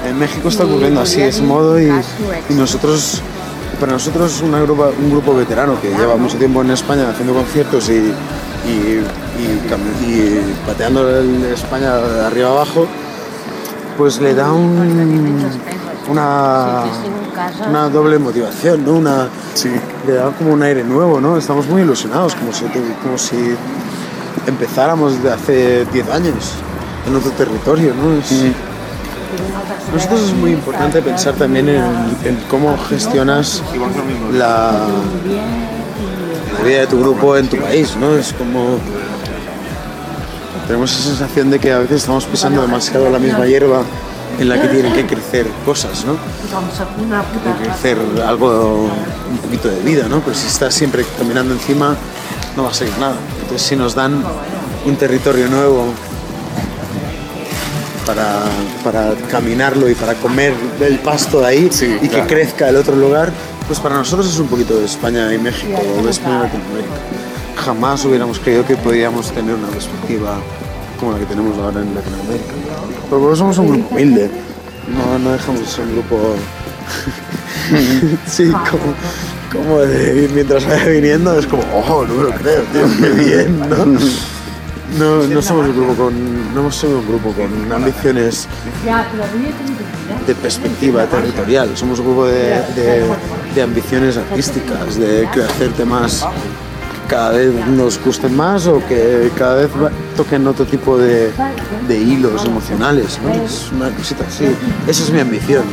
en 0.07 0.19
México 0.19 0.49
está 0.49 0.65
ocurriendo 0.65 1.01
así, 1.01 1.21
ese 1.21 1.41
modo, 1.41 1.79
y, 1.79 1.89
nosotros, 2.53 3.21
para 3.79 3.93
nosotros, 3.93 4.41
grupa- 4.61 4.91
un 4.97 5.09
grupo 5.11 5.35
veterano 5.35 5.79
que 5.81 5.89
lleva 5.89 6.15
mucho 6.15 6.37
tiempo 6.37 6.61
en 6.61 6.71
España 6.71 7.09
haciendo 7.09 7.33
conciertos 7.33 7.89
y, 7.89 7.93
y, 8.67 9.01
pateando 10.65 11.09
el 11.19 11.43
España 11.45 11.95
de 11.97 12.25
arriba 12.25 12.49
abajo, 12.49 12.87
pues 13.97 14.19
le 14.21 14.33
da 14.35 14.51
un, 14.51 15.39
una, 16.09 16.83
una 17.69 17.89
doble 17.89 18.19
motivación, 18.19 18.85
¿no? 18.85 18.93
Una, 18.93 19.27
Le 20.07 20.13
da 20.13 20.29
como 20.37 20.53
un 20.53 20.61
aire 20.63 20.83
nuevo, 20.83 21.19
¿no? 21.19 21.37
Estamos 21.37 21.65
muy 21.67 21.81
ilusionados, 21.81 22.35
como 22.35 22.53
si, 22.53 22.65
como 23.03 23.17
si 23.17 23.55
empezáramos 24.47 25.21
de 25.23 25.31
hace 25.31 25.85
10 25.91 26.09
años 26.11 26.53
en 27.07 27.15
otro 27.15 27.31
territorio, 27.31 27.93
¿no? 27.95 28.13
Es- 28.19 28.31
Nosotros 29.93 30.21
es 30.21 30.33
muy 30.33 30.51
importante 30.51 31.01
pensar 31.01 31.33
también 31.33 31.67
en, 31.69 31.83
en 32.23 32.37
cómo 32.49 32.77
gestionas 32.89 33.61
la, 34.33 34.71
la 36.57 36.63
vida 36.63 36.79
de 36.81 36.87
tu 36.87 36.99
grupo 36.99 37.35
en 37.37 37.47
tu 37.47 37.57
país, 37.57 37.95
¿no? 37.99 38.15
Es 38.15 38.31
como 38.33 38.77
tenemos 40.67 40.91
esa 40.91 41.09
sensación 41.09 41.49
de 41.51 41.59
que 41.59 41.71
a 41.71 41.79
veces 41.79 41.97
estamos 42.01 42.25
pisando 42.25 42.61
demasiado 42.61 43.09
la 43.09 43.19
misma 43.19 43.45
hierba 43.45 43.81
en 44.39 44.49
la 44.49 44.61
que 44.61 44.67
tienen 44.67 44.93
que 44.93 45.05
crecer 45.05 45.47
cosas, 45.65 46.05
¿no? 46.05 46.17
Tiene 47.41 47.57
que 47.57 47.63
crecer 47.63 47.97
algo, 48.25 48.89
un 49.29 49.37
poquito 49.37 49.69
de 49.69 49.79
vida, 49.81 50.07
¿no? 50.07 50.19
Pero 50.19 50.35
si 50.35 50.47
estás 50.47 50.73
siempre 50.73 51.05
caminando 51.17 51.53
encima, 51.53 51.95
no 52.55 52.63
va 52.63 52.71
a 52.71 52.73
seguir 52.73 52.97
nada. 52.99 53.15
Entonces, 53.41 53.61
si 53.61 53.75
nos 53.75 53.95
dan 53.95 54.23
un 54.85 54.95
territorio 54.97 55.47
nuevo 55.47 55.85
para, 58.05 58.43
para 58.83 59.13
caminarlo 59.29 59.89
y 59.89 59.95
para 59.95 60.13
comer 60.15 60.53
el 60.79 60.99
pasto 60.99 61.41
de 61.41 61.47
ahí 61.47 61.69
y 62.01 62.07
claro. 62.07 62.27
que 62.27 62.33
crezca 62.33 62.69
el 62.69 62.75
otro 62.75 62.95
lugar, 62.95 63.31
pues 63.67 63.79
para 63.79 63.95
nosotros 63.95 64.27
es 64.27 64.39
un 64.39 64.47
poquito 64.47 64.77
de 64.77 64.85
España 64.85 65.33
y 65.33 65.37
México, 65.37 65.79
o 65.99 66.03
de 66.03 66.11
España 66.11 66.39
y 66.39 66.43
Latinoamérica. 66.43 66.95
Jamás 67.57 68.05
hubiéramos 68.05 68.39
creído 68.39 68.65
que 68.65 68.75
podíamos 68.75 69.31
tener 69.31 69.55
una 69.55 69.67
perspectiva 69.67 70.37
como 70.99 71.13
la 71.13 71.19
que 71.19 71.25
tenemos 71.25 71.57
ahora 71.57 71.81
en 71.81 71.95
Latinoamérica. 71.95 72.53
Pero 73.09 73.35
somos 73.35 73.57
un 73.57 73.67
grupo. 73.69 73.87
Humilde, 73.95 74.29
no, 74.95 75.19
no 75.19 75.31
dejamos 75.33 75.61
de 75.61 75.67
ser 75.67 75.85
un 75.85 75.93
grupo... 75.93 76.35
sí, 78.27 78.45
como, 78.51 78.93
como 79.65 79.79
de, 79.79 80.29
mientras 80.33 80.65
vaya 80.67 80.85
viniendo 80.85 81.37
es 81.37 81.47
como, 81.47 81.63
oh, 81.73 82.05
no 82.05 82.13
me 82.13 82.23
lo 82.23 82.31
creo, 82.31 82.61
tío, 82.73 82.81
qué 82.99 83.09
bien, 83.09 83.59
¿no? 83.59 83.85
No, 84.99 85.23
no 85.27 85.41
somos 85.41 85.65
un 85.67 85.75
grupo 85.75 85.93
con, 85.95 86.53
no 86.53 86.71
somos 86.71 87.01
un 87.01 87.07
grupo 87.07 87.31
con 87.33 87.71
ambiciones 87.71 88.47
de 90.27 90.35
perspectiva 90.35 91.05
territorial, 91.05 91.75
somos 91.75 91.99
un 91.99 92.05
grupo 92.05 92.27
de, 92.27 92.61
de- 92.75 93.03
de 93.55 93.61
ambiciones 93.61 94.15
artísticas, 94.17 94.95
de 94.97 95.27
que 95.33 95.41
hacer 95.41 95.71
temas 95.73 96.25
cada 97.07 97.31
vez 97.31 97.53
nos 97.67 97.99
gusten 98.03 98.35
más 98.35 98.67
o 98.67 98.81
que 98.87 99.29
cada 99.37 99.55
vez 99.55 99.69
toquen 100.15 100.45
otro 100.47 100.65
tipo 100.65 100.97
de, 100.97 101.31
de 101.87 101.97
hilos 101.99 102.45
emocionales. 102.45 103.19
Es 103.45 103.71
una 103.71 103.89
cosita 103.89 104.23
así. 104.27 104.45
Esa 104.87 105.03
es 105.03 105.09
mi 105.11 105.19
ambición, 105.19 105.63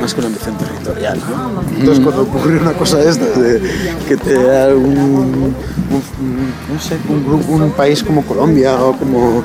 más 0.00 0.14
que 0.14 0.20
una 0.20 0.28
ambición 0.28 0.56
territorial. 0.56 1.18
Entonces 1.78 2.02
cuando 2.04 2.22
ocurre 2.22 2.58
una 2.58 2.72
cosa 2.72 2.98
de 2.98 3.10
estas, 3.10 3.38
de 3.40 3.60
que 4.08 4.16
te 4.16 4.34
da 4.42 4.74
un- 4.74 5.54
no 6.72 6.80
sé, 6.80 6.96
un, 7.08 7.24
grupo, 7.26 7.52
un 7.52 7.70
país 7.72 8.02
como 8.02 8.22
Colombia 8.24 8.74
o 8.82 8.96
como, 8.96 9.42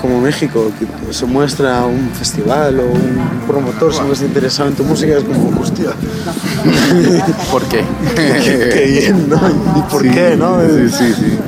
como 0.00 0.20
México, 0.20 0.70
que 0.78 1.12
se 1.12 1.26
muestra 1.26 1.84
un 1.84 2.10
festival 2.10 2.80
o 2.80 2.84
un 2.86 3.20
promotor 3.46 3.92
se 3.94 4.02
muestra 4.02 4.26
interesado 4.26 4.68
en 4.70 4.74
tu 4.76 4.84
música, 4.84 5.18
es 5.18 5.24
como, 5.24 5.60
hostia. 5.60 5.90
¿Por 7.50 7.62
qué? 7.64 7.84
qué, 8.16 8.70
qué 8.74 8.84
bien, 8.86 9.28
¿no? 9.28 9.36
¿Y 9.78 9.82
por 9.90 10.02
qué, 10.02 10.36
no? 10.36 10.60
Sí, 10.62 10.88
sí, 10.90 11.14
sí. 11.14 11.38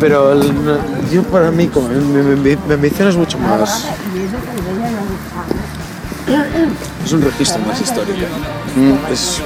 Pero 0.00 0.32
el- 0.32 0.52
yo 1.12 1.22
para 1.24 1.50
mí, 1.50 1.66
como, 1.68 1.88
mi, 1.88 1.96
mi- 2.36 2.56
mi 2.66 2.74
ambición 2.74 3.08
es 3.08 3.16
mucho 3.16 3.38
más... 3.38 3.84
Es 7.04 7.12
un 7.12 7.22
registro 7.22 7.60
más 7.66 7.80
histórico. 7.80 8.18
Es, 9.12 9.40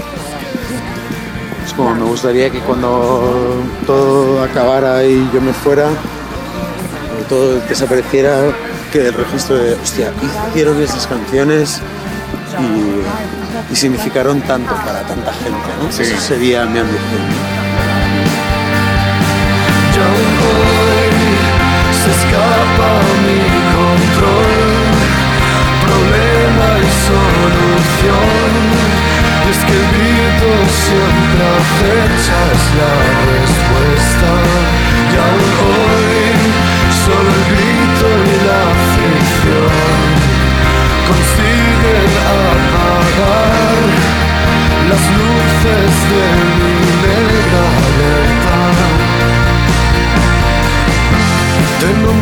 es 1.67 1.73
como 1.75 1.95
me 1.95 2.05
gustaría 2.05 2.51
que 2.51 2.61
cuando 2.61 3.61
todo 3.87 4.43
acabara 4.43 5.05
y 5.05 5.29
yo 5.33 5.41
me 5.41 5.53
fuera, 5.53 5.89
todo 7.25 7.61
desapareciera, 7.69 8.39
que 8.93 9.09
el 9.09 9.15
registro 9.15 9.57
de, 9.57 9.75
hostia, 9.75 10.13
hicieron 10.51 10.81
esas 10.83 11.07
canciones 11.07 11.81
y, 12.61 13.73
y 13.73 13.77
significaron 13.77 14.41
tanto 14.43 14.75
para 14.75 15.03
tanta 15.03 15.33
gente, 15.33 15.69
¿no? 15.81 15.89
Esa 15.89 16.21
sería 16.21 16.65
mi 16.65 16.79
ambición. 16.79 17.55
Ya 19.95 20.07
hoy 20.11 20.85
se 22.01 22.11
escapa 22.11 22.91
mi 23.25 23.41
control, 23.79 24.53
problema 25.87 26.69
y 26.79 26.89
solución. 27.09 28.53
Y 29.45 29.51
es 29.51 29.61
que 29.65 29.73
el 29.73 29.87
grito 29.95 30.51
siempre 30.87 31.43
acecha 31.63 32.39
es 32.55 32.65
la 32.79 32.95
respuesta. 33.35 34.31
Y 35.13 35.17
aún 35.25 35.51
hoy 35.65 36.04
solo 37.05 37.31
el 37.39 37.45
grito 37.53 38.09
y 38.25 38.37
la 38.49 38.63
ficción 38.95 40.05
consiguen 41.09 42.11
apagar 42.33 43.83
las 44.91 45.05
luces 45.19 45.93
de 46.11 46.27
mi 46.61 46.77
negra 47.05 47.63
alerta. 47.89 48.59
Tengo 51.81 52.09
un 52.11 52.21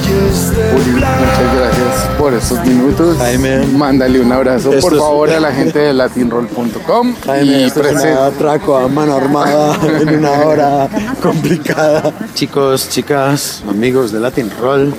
es 0.00 0.52
muchas 0.52 1.54
gracias 1.56 2.08
por 2.18 2.34
estos 2.34 2.64
minutos. 2.66 3.16
Jaime. 3.18 3.66
Mándale 3.66 4.20
un 4.20 4.30
abrazo, 4.32 4.70
Esto 4.72 4.80
por 4.82 4.92
es- 4.94 4.98
favor, 5.00 5.30
a 5.30 5.40
la 5.40 5.52
gente 5.52 5.78
de 5.78 5.94
latinroll.com. 5.94 7.14
Jaime, 7.24 7.44
y 7.60 7.62
esto 7.64 7.80
es 7.80 7.86
presente- 7.88 8.12
un 8.12 8.18
atraco 8.26 8.76
a 8.76 8.88
mano 8.88 9.16
armada 9.16 9.78
en 10.00 10.18
una 10.18 10.30
hora 10.32 10.88
complicada. 11.22 12.12
Chicos, 12.34 12.88
chicas, 12.90 13.62
amigos 13.68 14.12
de 14.12 14.20
Latin 14.20 14.50
Roll, 14.60 14.92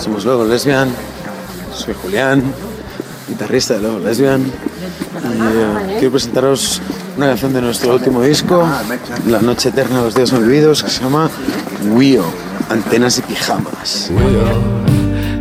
somos 0.00 0.24
Luego 0.24 0.44
Lesbian, 0.44 0.90
soy 1.74 1.94
Julián, 2.02 2.42
guitarrista 3.28 3.74
de 3.74 3.80
Luego 3.80 3.98
Lesbian, 4.00 4.40
y 4.42 4.46
eh, 5.92 5.96
quiero 5.98 6.12
presentaros 6.12 6.80
una 7.16 7.26
canción 7.28 7.52
de 7.54 7.62
nuestro 7.62 7.94
último 7.94 8.20
disco, 8.22 8.66
La 9.28 9.40
Noche 9.40 9.70
Eterna 9.70 9.98
de 9.98 10.04
los 10.04 10.14
Días 10.14 10.32
Olvidos, 10.32 10.82
que 10.82 10.90
se 10.90 11.02
llama 11.02 11.30
Wio, 11.92 12.24
Antenas 12.70 13.18
y 13.18 13.22
Pijamas. 13.22 14.10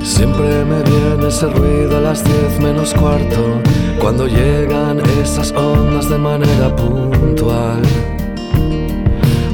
Siempre 0.03 0.65
me 0.65 0.83
viene 0.83 1.27
ese 1.29 1.47
ruido 1.47 1.97
a 1.97 2.01
las 2.01 2.23
10 2.23 2.59
menos 2.61 2.93
cuarto 2.93 3.61
Cuando 3.99 4.27
llegan 4.27 4.99
esas 5.21 5.51
ondas 5.51 6.09
de 6.09 6.17
manera 6.17 6.75
puntual 6.75 7.81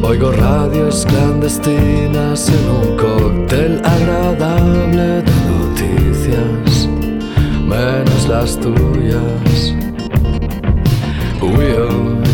Oigo 0.02 0.32
radios 0.32 1.06
clandestinas 1.06 2.50
en 2.50 2.70
un 2.70 2.98
cóctel 2.98 3.82
agradable 3.84 5.22
de 5.22 5.36
menos 7.66 8.28
las 8.28 8.60
tuyas. 8.60 9.74
Uy, 11.42 11.76
oh, 11.78 12.25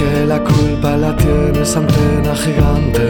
que 0.00 0.26
la 0.26 0.40
culpa 0.42 0.96
la 0.96 1.14
tiene 1.14 1.60
esa 1.62 1.80
antena 1.80 2.34
gigante. 2.34 3.04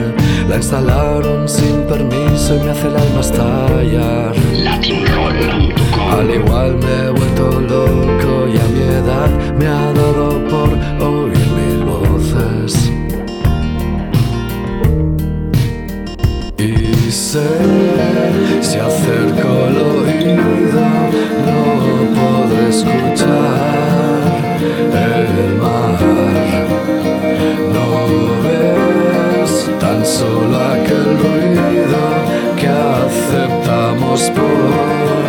La 0.49 0.57
instalaron 0.57 1.49
sin 1.49 1.77
permiso 1.93 2.57
y 2.57 2.59
me 2.65 2.71
hace 2.71 2.87
el 2.89 2.97
alma 2.97 3.21
estallar. 3.21 4.33
Al 6.19 6.29
igual 6.41 6.71
me 6.85 6.95
he 7.05 7.11
vuelto 7.11 7.45
loco 7.75 8.33
y 8.53 8.57
a 8.65 8.67
mi 8.75 8.83
edad 9.01 9.31
me 9.59 9.67
ha 9.67 9.93
dado 10.01 10.27
por 10.53 10.69
oír 11.11 11.47
mil 11.59 11.79
voces. 11.93 12.73
Y 16.59 17.11
sé, 17.11 17.51
si 18.61 18.79
acerco 18.79 19.49
el 19.69 19.77
oído, 19.95 20.85
no 21.47 21.61
podré 22.17 22.63
escuchar 22.69 23.71
el 24.93 25.50
solo 30.11 30.57
aquel 30.59 31.09
ruido 31.23 32.03
que 32.59 32.67
aceptamos 32.67 34.21
por 34.37 35.23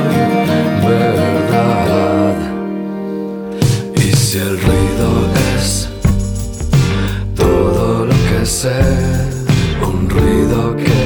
verdad. 0.89 2.35
Y 3.95 4.15
si 4.15 4.37
el 4.39 4.59
ruido 4.59 5.09
es 5.55 5.87
todo 7.35 8.05
lo 8.07 8.15
que 8.29 8.45
sé, 8.45 8.81
un 9.87 10.09
ruido 10.09 10.75
que 10.75 11.01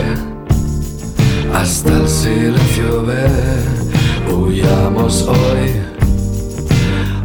hasta 1.53 1.91
el 1.97 2.07
silencio 2.07 3.03
ve, 3.03 3.28
huyamos 4.34 5.28
hoy 5.28 5.67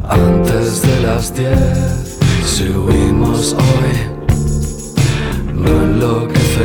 antes 0.08 0.82
de 0.82 1.00
las 1.06 1.32
diez. 1.32 2.18
Si 2.44 2.64
huimos 2.64 3.54
hoy, 3.54 3.89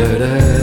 enloqueceré. 0.06 0.55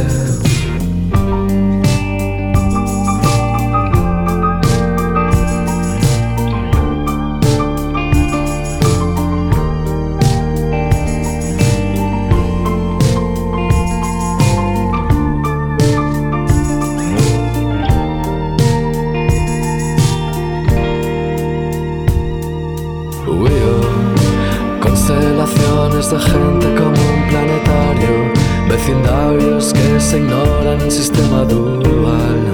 Ignoran 30.17 30.81
en 30.81 30.91
sistema 30.91 31.45
dual, 31.45 32.53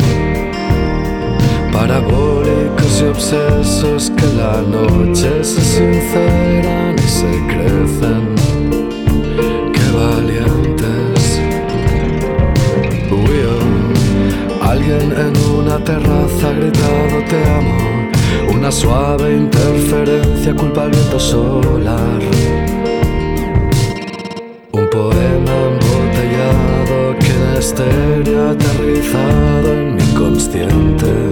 parabólicos 1.73 3.03
y 3.03 3.05
obsesos 3.05 4.13
que 4.17 4.27
la 4.35 4.63
noche 4.63 5.43
se 5.43 5.61
sinceran 5.61 6.95
y 6.97 7.09
se 7.09 7.31
crecen. 7.49 8.35
Qué 9.73 9.87
valientes. 9.97 11.41
Uy, 13.11 13.39
oh, 13.51 14.65
Alguien 14.65 15.13
en 15.13 15.37
una 15.59 15.83
terraza 15.83 16.49
ha 16.49 16.53
gritado 16.53 17.25
te 17.29 17.45
amo. 17.51 18.55
Una 18.55 18.71
suave 18.71 19.37
interferencia 19.37 20.55
culpa 20.55 20.83
al 20.83 20.91
viento 20.91 21.19
solar. 21.19 22.21
Aterrizado 29.09 29.73
en 29.73 29.95
mi 29.95 30.03
inconsciente. 30.03 31.28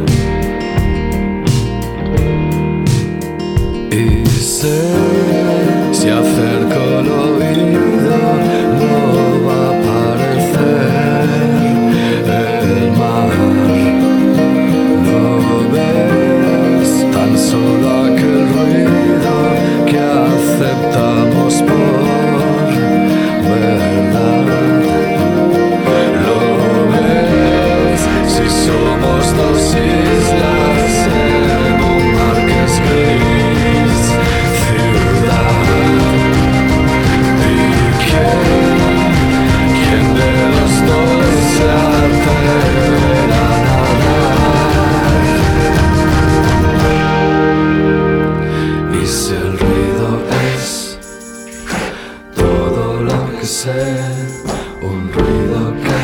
Un 54.82 55.12
ruido 55.12 55.74
que 55.82 56.00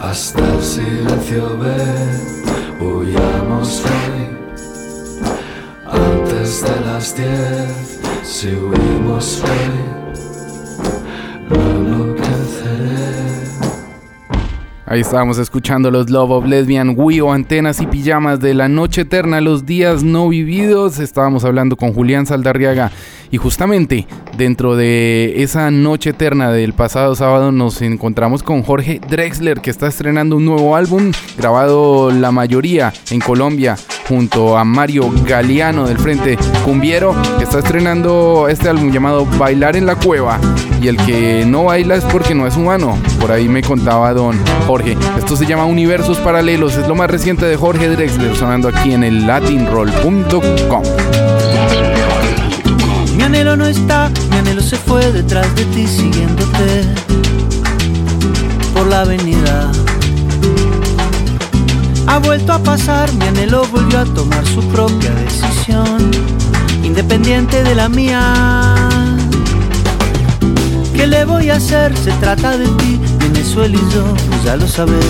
hasta 0.00 0.54
el 0.54 0.62
silencio 0.62 1.58
ve, 1.58 2.84
huyamos 2.84 3.82
hoy 3.84 4.36
antes 5.86 6.62
de 6.62 6.80
las 6.86 7.16
diez, 7.16 8.00
si 8.22 8.48
huimos 8.48 9.42
hoy, 9.44 9.74
no 11.50 11.56
enloqueceré. 11.56 13.16
Ahí 14.86 15.00
estábamos 15.00 15.38
escuchando 15.38 15.90
los 15.90 16.08
Love 16.08 16.30
of 16.30 16.46
Lesbian, 16.46 16.94
Wii 16.96 17.20
Antenas 17.28 17.80
y 17.80 17.86
Pijamas 17.86 18.40
de 18.40 18.54
la 18.54 18.68
Noche 18.68 19.02
Eterna, 19.02 19.40
los 19.40 19.66
días 19.66 20.02
no 20.02 20.28
vividos. 20.28 20.98
Estábamos 20.98 21.44
hablando 21.44 21.76
con 21.76 21.92
Julián 21.92 22.24
Saldarriaga 22.24 22.90
y 23.30 23.36
justamente 23.36 24.06
dentro 24.36 24.76
de 24.76 25.42
esa 25.42 25.70
Noche 25.70 26.10
Eterna 26.10 26.50
del 26.50 26.72
pasado 26.72 27.14
sábado 27.14 27.52
nos 27.52 27.82
encontramos 27.82 28.42
con 28.42 28.62
Jorge 28.62 29.00
Drexler 29.08 29.60
que 29.60 29.70
está 29.70 29.86
estrenando 29.86 30.36
un 30.36 30.44
nuevo 30.44 30.76
álbum 30.76 31.12
grabado 31.36 32.10
la 32.10 32.32
mayoría 32.32 32.92
en 33.10 33.20
Colombia 33.20 33.76
junto 34.08 34.56
a 34.56 34.64
Mario 34.64 35.10
Galeano 35.26 35.86
del 35.86 35.98
Frente 35.98 36.38
Cumbiero 36.64 37.14
que 37.38 37.44
está 37.44 37.58
estrenando 37.58 38.48
este 38.48 38.68
álbum 38.68 38.92
llamado 38.92 39.26
Bailar 39.38 39.76
en 39.76 39.86
la 39.86 39.96
Cueva 39.96 40.40
y 40.80 40.88
el 40.88 40.96
que 40.98 41.44
no 41.46 41.64
baila 41.64 41.96
es 41.96 42.04
porque 42.04 42.34
no 42.34 42.46
es 42.46 42.56
humano. 42.56 42.98
Por 43.20 43.32
ahí 43.32 43.48
me 43.48 43.62
contaba 43.62 44.12
don 44.12 44.38
Jorge. 44.66 44.96
Esto 45.18 45.36
se 45.36 45.46
llama 45.46 45.64
Universos 45.64 46.18
Paralelos. 46.18 46.76
Es 46.76 46.86
lo 46.86 46.94
más 46.94 47.10
reciente 47.10 47.46
de 47.46 47.56
Jorge 47.56 47.88
Drexler 47.88 48.36
sonando 48.36 48.68
aquí 48.68 48.92
en 48.92 49.04
el 49.04 49.26
latinroll.com. 49.26 50.82
Mi 53.26 53.38
anhelo 53.38 53.56
no 53.56 53.66
está, 53.66 54.08
mi 54.30 54.36
anhelo 54.36 54.62
se 54.62 54.76
fue 54.76 55.10
detrás 55.10 55.52
de 55.56 55.64
ti 55.64 55.84
siguiéndote 55.88 56.84
por 58.72 58.86
la 58.86 59.00
avenida. 59.00 59.72
Ha 62.06 62.18
vuelto 62.18 62.52
a 62.52 62.60
pasar, 62.60 63.12
mi 63.14 63.26
anhelo 63.26 63.66
volvió 63.66 63.98
a 63.98 64.04
tomar 64.04 64.46
su 64.46 64.62
propia 64.68 65.10
decisión, 65.10 66.08
independiente 66.84 67.64
de 67.64 67.74
la 67.74 67.88
mía. 67.88 68.76
¿Qué 70.94 71.08
le 71.08 71.24
voy 71.24 71.50
a 71.50 71.56
hacer? 71.56 71.96
Se 71.96 72.12
trata 72.12 72.56
de 72.56 72.68
ti, 72.68 73.00
Venezuela 73.18 73.74
y 73.76 73.92
yo, 73.92 74.04
pues 74.28 74.44
ya 74.44 74.54
lo 74.54 74.68
sabes, 74.68 75.04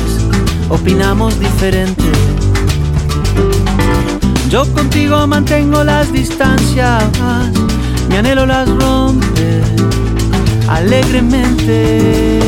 opinamos 0.71 1.39
diferente. 1.39 2.05
Yo 4.49 4.65
contigo 4.73 5.27
mantengo 5.27 5.85
las 5.85 6.11
distancias, 6.11 7.05
anhelo 8.17 8.47
las 8.47 8.69
rompe 8.69 9.63
alegremente. 10.69 12.41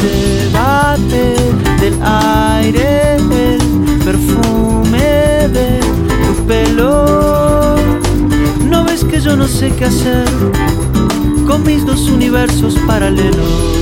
Llévate 0.00 1.34
del 1.80 1.98
aire 2.02 3.16
el 3.16 3.60
perfume 4.04 5.48
de 5.48 5.80
tu 6.26 6.46
pelo. 6.46 7.76
No 8.68 8.84
ves 8.84 9.04
que 9.04 9.20
yo 9.20 9.36
no 9.36 9.46
sé 9.46 9.70
qué 9.70 9.84
hacer 9.84 10.28
con 11.46 11.62
mis 11.64 11.86
dos 11.86 12.08
universos 12.08 12.74
paralelos. 12.86 13.80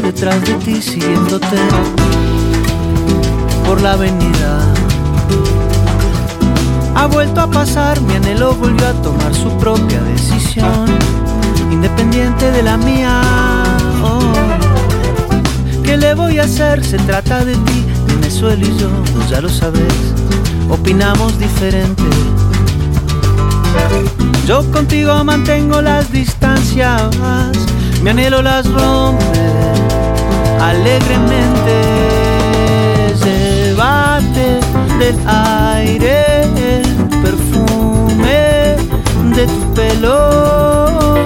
Detrás 0.00 0.40
de 0.42 0.54
ti 0.54 0.80
siguiéndote 0.80 1.56
por 3.66 3.80
la 3.82 3.92
avenida. 3.92 4.60
Ha 6.94 7.06
vuelto 7.06 7.40
a 7.40 7.50
pasar, 7.50 8.00
mi 8.00 8.14
anhelo 8.14 8.54
volvió 8.54 8.86
a 8.88 8.92
tomar 9.02 9.34
su 9.34 9.50
propia 9.58 10.00
decisión, 10.02 10.86
independiente 11.70 12.50
de 12.50 12.62
la 12.62 12.76
mía. 12.76 13.20
Oh. 14.02 14.32
¿Qué 15.82 15.96
le 15.96 16.14
voy 16.14 16.38
a 16.38 16.44
hacer? 16.44 16.82
Se 16.84 16.96
trata 16.98 17.44
de 17.44 17.54
ti, 17.54 17.84
Venezuela 18.06 18.64
y 18.64 18.78
yo, 18.78 18.88
pues 19.14 19.28
ya 19.28 19.40
lo 19.40 19.48
sabes, 19.48 19.92
opinamos 20.70 21.38
diferente. 21.38 22.02
Yo 24.46 24.70
contigo 24.70 25.22
mantengo 25.24 25.82
las 25.82 26.10
distancias, 26.10 27.02
mi 28.02 28.10
anhelo 28.10 28.42
las 28.42 28.66
rompe 28.70 29.71
alegremente. 30.62 31.74
Llévate 33.24 34.60
del 34.98 35.16
aire 35.26 36.42
el 36.42 36.82
perfume 37.22 38.76
de 39.34 39.46
tu 39.46 39.74
pelo. 39.74 41.24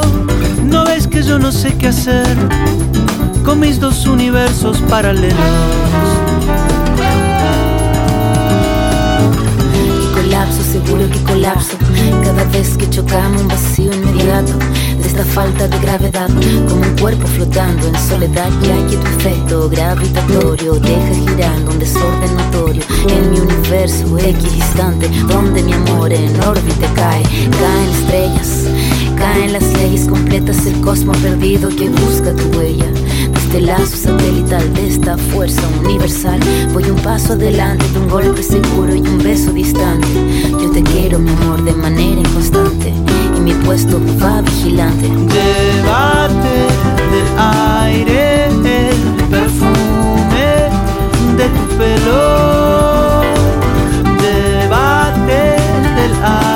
No 0.65 0.85
ves 0.85 1.07
que 1.07 1.23
yo 1.23 1.39
no 1.39 1.53
sé 1.53 1.75
qué 1.77 1.89
hacer 1.89 2.37
con 3.45 3.61
mis 3.61 3.79
dos 3.79 4.07
universos 4.07 4.79
paralelos. 4.89 5.37
Colapso, 10.15 10.63
seguro 10.63 11.09
que 11.11 11.23
colapso. 11.25 11.77
Cada 12.25 12.45
vez 12.45 12.77
que 12.77 12.89
chocamos 12.89 13.43
un 13.43 13.49
vacío 13.49 13.93
inmediato 13.93 14.53
de 15.17 15.23
esta 15.23 15.35
falta 15.35 15.69
de 15.69 15.79
gravedad, 15.79 16.29
como 16.69 16.83
un 16.83 16.97
cuerpo 16.99 17.27
flotando 17.27 17.87
en 17.87 17.95
soledad, 18.09 18.51
ya 18.63 18.77
que 18.87 18.97
tu 18.97 19.07
efecto 19.07 19.69
gravitatorio 19.69 20.75
deja 20.75 21.15
girando 21.15 21.71
un 21.71 21.79
desorden 21.79 22.37
notorio 22.37 22.83
en 23.09 23.31
mi 23.31 23.41
universo 23.41 24.19
equidistante, 24.19 25.09
donde 25.27 25.63
mi 25.63 25.73
amor 25.73 26.13
en 26.13 26.39
órbita 26.43 26.93
cae, 26.95 27.23
caen 27.23 27.91
estrellas. 28.01 28.65
Caen 29.17 29.55
las 29.55 29.65
leyes 29.79 30.07
completas, 30.07 30.67
el 30.67 30.79
cosmos 30.83 31.17
perdido 31.19 31.71
que 31.71 31.89
busca 31.89 32.35
tu 32.35 32.59
huella. 32.59 32.87
Desde 33.33 33.59
el 33.59 33.67
lazo 33.67 33.97
satelital 33.97 34.75
de 34.75 34.89
esta 34.89 35.17
fuerza 35.17 35.63
universal, 35.83 36.41
voy 36.75 36.85
un 36.91 36.99
paso 36.99 37.33
adelante 37.33 37.87
de 37.93 37.99
un 37.99 38.09
golpe 38.09 38.43
seguro 38.43 38.95
y 38.95 39.01
un 39.01 39.19
beso 39.19 39.53
distante. 39.53 40.09
Yo 40.51 40.71
te 40.71 40.83
quiero, 40.83 41.19
mi 41.19 41.31
amor, 41.31 41.65
de 41.65 41.73
manera 41.73 42.21
inconstante, 42.21 42.93
y 43.25 43.26
mi 43.47 43.55
puesto 43.65 44.01
va 44.21 44.43
vigilante. 44.43 45.07
Llévate 45.07 46.57
del 47.13 47.29
aire 47.85 48.47
el 48.47 48.99
perfume 49.31 50.49
de 51.39 51.47
tu 51.55 51.65
pelo. 51.79 53.23
Llévate 54.21 55.43
del 55.97 56.15
aire 56.25 56.56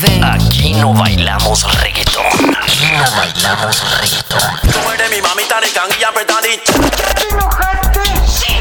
Aquí 0.00 0.74
no 0.74 0.94
bailamos 0.94 1.64
reggaetón. 1.80 2.56
Aquí 2.62 2.86
no 2.92 3.16
bailamos 3.16 4.00
reggaetón. 4.00 4.60
Tú 4.62 4.92
eres 4.92 5.10
mi 5.10 5.20
mamita 5.20 5.60
de 5.60 5.66
y 5.66 6.04
apretadita. 6.04 6.72
¿Te 7.16 7.34
enojaste? 7.34 8.00
Sí. 8.24 8.60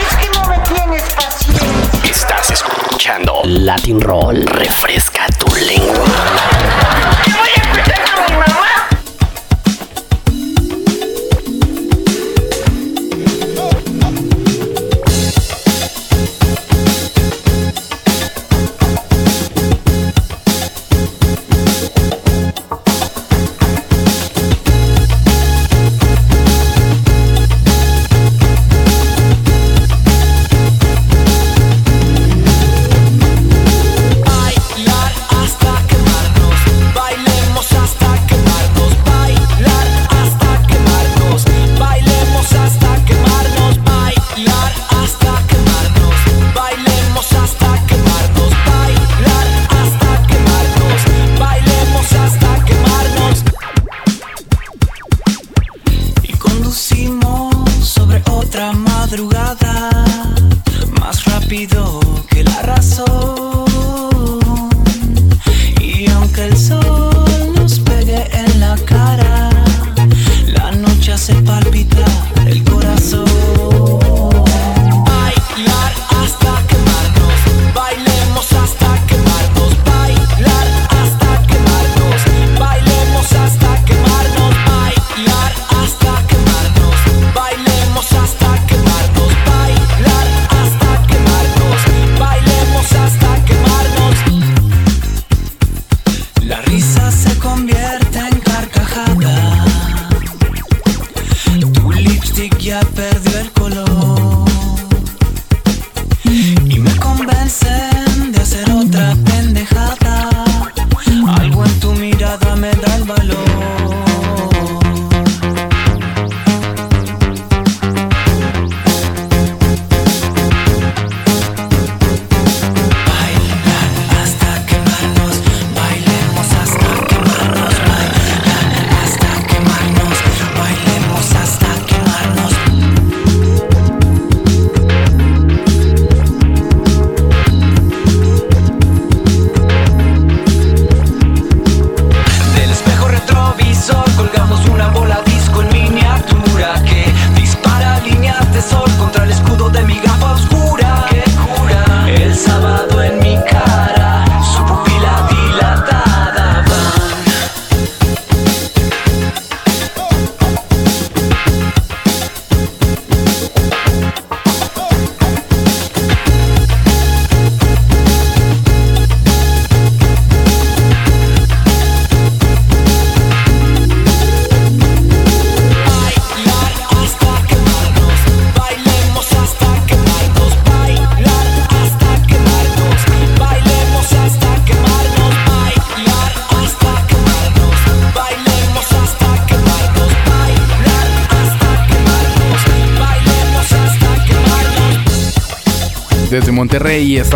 Es 0.00 0.16
que 0.16 0.30
no 0.30 0.46
me 0.46 0.58
tienes 0.60 1.02
paciencia. 1.14 2.08
Estás 2.08 2.50
escuchando 2.50 3.40
Latin 3.42 4.00
Roll. 4.00 4.46
Refresca 4.46 5.23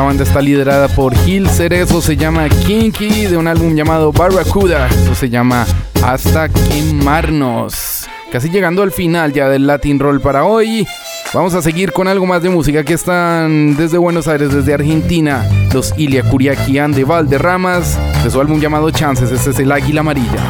banda 0.08 0.24
está 0.24 0.40
liderada 0.40 0.88
por 0.88 1.14
Gil 1.14 1.46
Cerezo, 1.50 2.00
se 2.00 2.16
llama 2.16 2.48
Kinky, 2.48 3.26
de 3.26 3.36
un 3.36 3.46
álbum 3.46 3.74
llamado 3.74 4.10
Barracuda, 4.10 4.88
eso 4.88 5.14
se 5.14 5.28
llama 5.28 5.66
Hasta 6.02 6.48
Quemarnos. 6.48 8.08
Casi 8.32 8.48
llegando 8.48 8.82
al 8.82 8.90
final 8.90 9.34
ya 9.34 9.50
del 9.50 9.66
Latin 9.66 9.98
Roll 9.98 10.22
para 10.22 10.46
hoy. 10.46 10.88
Vamos 11.34 11.52
a 11.52 11.60
seguir 11.60 11.92
con 11.92 12.08
algo 12.08 12.24
más 12.24 12.42
de 12.42 12.48
música. 12.48 12.80
Aquí 12.80 12.94
están 12.94 13.76
desde 13.76 13.98
Buenos 13.98 14.28
Aires, 14.28 14.50
desde 14.50 14.72
Argentina, 14.72 15.46
los 15.74 15.92
Ilia 15.98 16.22
Curiaquian 16.22 16.92
de 16.92 17.04
Valderramas, 17.04 17.98
de 18.24 18.30
su 18.30 18.40
álbum 18.40 18.60
llamado 18.60 18.90
Chances. 18.90 19.30
Este 19.30 19.50
es 19.50 19.58
el 19.58 19.70
Águila 19.70 20.00
Amarilla. 20.00 20.40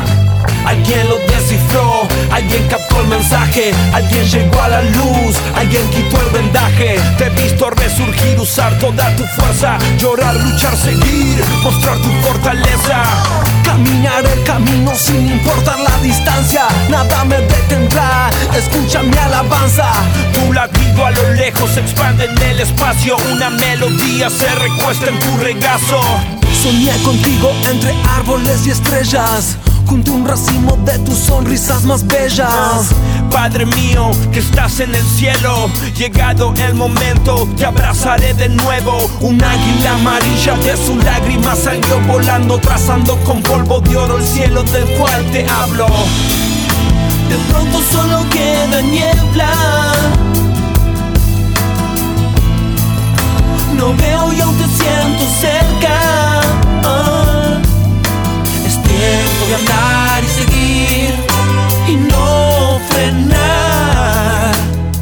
Alguien 2.31 2.69
captó 2.69 3.01
el 3.01 3.07
mensaje, 3.07 3.73
alguien 3.95 4.23
llegó 4.27 4.61
a 4.61 4.69
la 4.69 4.83
luz, 4.83 5.35
alguien 5.57 5.89
quitó 5.89 6.21
el 6.21 6.31
vendaje. 6.31 7.01
Te 7.17 7.25
he 7.25 7.31
visto 7.31 7.71
resurgir, 7.71 8.39
usar 8.39 8.79
toda 8.79 9.17
tu 9.17 9.25
fuerza, 9.25 9.79
llorar, 9.97 10.35
luchar, 10.35 10.77
seguir, 10.77 11.43
mostrar 11.63 11.97
tu 11.99 12.11
fortaleza. 12.21 13.03
Caminar 13.65 14.27
el 14.27 14.45
camino 14.45 14.93
sin 14.95 15.27
importar 15.27 15.81
la 15.81 15.97
distancia, 16.03 16.69
nada 16.91 17.25
me 17.25 17.39
detendrá. 17.39 18.29
Escucha 18.55 19.03
mi 19.03 19.17
alabanza, 19.17 19.91
tu 20.35 20.53
latido 20.53 21.07
a 21.07 21.11
lo 21.13 21.33
lejos 21.33 21.71
se 21.71 21.81
expande 21.81 22.27
en 22.27 22.43
el 22.43 22.61
espacio. 22.61 23.17
Una 23.33 23.49
melodía 23.49 24.29
se 24.29 24.55
recuesta 24.55 25.07
en 25.09 25.19
tu 25.19 25.37
regazo. 25.39 26.01
Soñé 26.63 26.95
contigo 27.03 27.53
entre 27.71 27.95
árboles 28.17 28.67
y 28.67 28.71
estrellas 28.71 29.57
junto 29.89 30.13
un 30.13 30.27
racimo 30.27 30.77
de 30.85 30.99
tus 30.99 31.19
sonrisas 31.19 31.85
más 31.85 32.07
bellas. 32.07 32.95
Padre 33.31 33.65
mío, 33.65 34.11
que 34.33 34.41
estás 34.41 34.81
en 34.81 34.95
el 34.95 35.05
cielo, 35.05 35.71
llegado 35.97 36.53
el 36.57 36.75
momento, 36.75 37.49
te 37.57 37.65
abrazaré 37.65 38.35
de 38.35 38.51
nuevo. 38.51 39.11
Un 39.21 39.43
águila 39.43 39.95
amarilla 39.95 40.55
de 40.57 40.77
su 40.77 40.97
lágrima 40.97 41.57
salió 41.57 42.01
volando, 42.07 42.59
trazando 42.59 43.17
con 43.25 43.43
polvo 43.43 43.81
de 43.81 43.97
oro 43.97 44.19
el 44.19 44.25
cielo 44.25 44.63
del 44.65 44.85
cual 44.99 45.25
te 45.33 45.49
hablo. 45.49 45.87
De 47.29 47.37
pronto 47.51 47.81
solo 47.91 48.29
queda 48.31 48.83
niebla. 48.83 49.53
No 53.75 53.95
veo 53.95 54.33
y 54.33 54.41
aún 54.41 54.57
te 54.57 54.65
siento 54.65 55.25
cerca. 55.41 56.41
Ah, 56.85 57.61
oh, 57.63 58.67
es 58.67 58.83
tiempo 58.83 59.38
andar 59.55 60.25
y 60.25 60.29
seguir 60.29 61.15
y 61.89 61.97
no 61.97 62.79
frenar. 62.91 64.53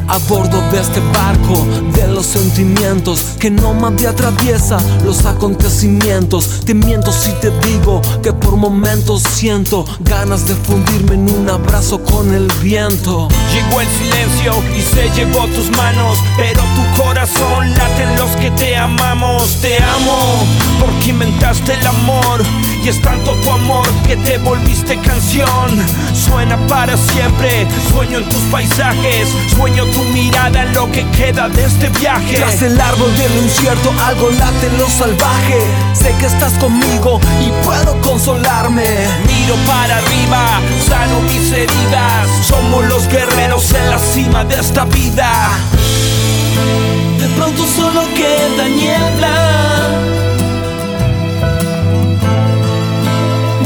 A 0.09 0.17
bordo 0.29 0.61
de 0.71 0.79
este 0.79 1.01
barco 1.11 1.67
de 1.93 2.07
los 2.07 2.25
sentimientos 2.25 3.19
que 3.39 3.51
no 3.51 3.73
más 3.73 3.97
te 3.97 4.07
atraviesa 4.07 4.79
los 5.03 5.25
acontecimientos. 5.25 6.61
Te 6.65 6.73
miento 6.73 7.11
si 7.11 7.31
te 7.41 7.51
digo 7.67 8.01
que 8.23 8.31
por 8.31 8.55
momentos 8.55 9.23
siento 9.23 9.85
ganas 9.99 10.47
de 10.47 10.55
fundirme 10.55 11.15
en 11.15 11.29
un 11.29 11.49
abrazo 11.49 12.01
con 12.01 12.33
el 12.33 12.47
viento. 12.61 13.27
Llegó 13.53 13.81
el 13.81 13.87
silencio 13.87 14.53
y 14.77 14.81
se 14.81 15.09
llevó 15.13 15.45
tus 15.47 15.69
manos, 15.71 16.17
pero 16.37 16.61
tu 16.61 17.03
corazón 17.03 17.73
late 17.73 18.03
en 18.03 18.15
los 18.17 18.29
que 18.37 18.49
te 18.51 18.77
amamos. 18.77 19.57
Te 19.61 19.77
amo 19.77 20.45
porque 20.79 21.09
inventaste 21.09 21.73
el 21.73 21.85
amor 21.85 22.43
y 22.83 22.89
es 22.89 23.01
tanto 23.01 23.31
tu 23.33 23.51
amor 23.51 23.87
que 24.05 24.15
te 24.17 24.37
volviste 24.37 24.97
canción. 24.99 25.85
Suena 26.13 26.57
para 26.67 26.95
siempre, 26.97 27.67
sueño 27.91 28.19
en 28.19 28.29
tus 28.29 28.41
paisajes, 28.51 29.29
sueño 29.55 29.85
tu 29.85 30.03
mirada 30.05 30.63
en 30.63 30.73
lo 30.73 30.91
que 30.91 31.05
queda 31.11 31.49
de 31.49 31.65
este 31.65 31.89
viaje. 31.89 32.35
Tras 32.35 32.61
el 32.61 32.79
árbol 32.79 33.15
del 33.17 33.43
incierto 33.43 33.93
algo 34.05 34.29
late 34.31 34.67
en 34.67 34.77
lo 34.77 34.89
salvaje. 34.89 35.59
Sé 35.93 36.13
que 36.19 36.25
estás 36.25 36.53
conmigo 36.53 37.19
y 37.41 37.65
puedo 37.65 37.99
consolarme. 38.01 38.85
Miro 39.27 39.55
para 39.65 39.97
arriba, 39.97 40.61
sano 40.87 41.21
mis 41.21 41.51
heridas. 41.51 42.27
Somos 42.47 42.85
los 42.85 43.07
guerreros 43.07 43.73
en 43.73 43.89
la 43.89 43.99
cima 43.99 44.43
de 44.43 44.59
esta 44.59 44.85
vida. 44.85 45.49
De 47.19 47.27
pronto 47.29 47.65
solo 47.65 48.01
queda 48.15 48.67
niebla. 48.69 49.76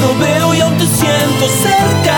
No 0.02 0.18
veo 0.18 0.54
y 0.56 0.62
aún 0.62 0.78
te 0.78 0.88
siento 0.88 1.48
cerca. 1.48 2.11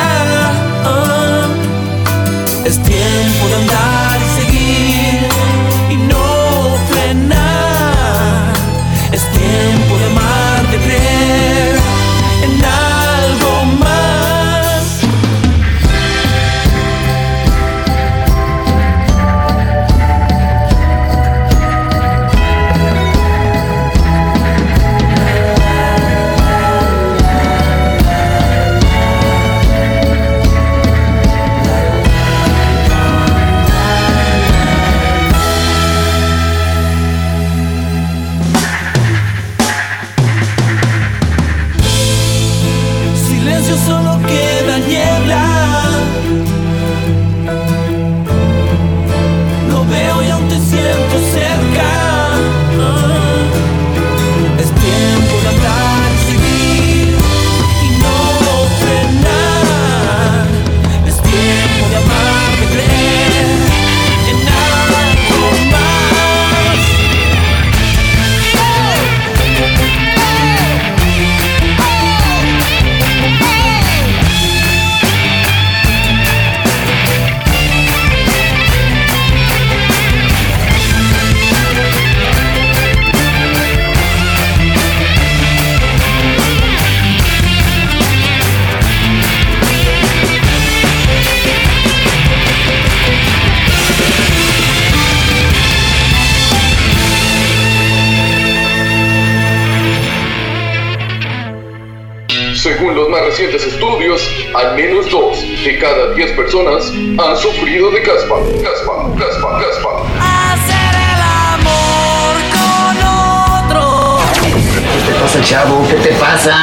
Chavo? 115.44 115.86
¿Qué 115.88 115.96
te 115.96 116.14
pasa? 116.14 116.56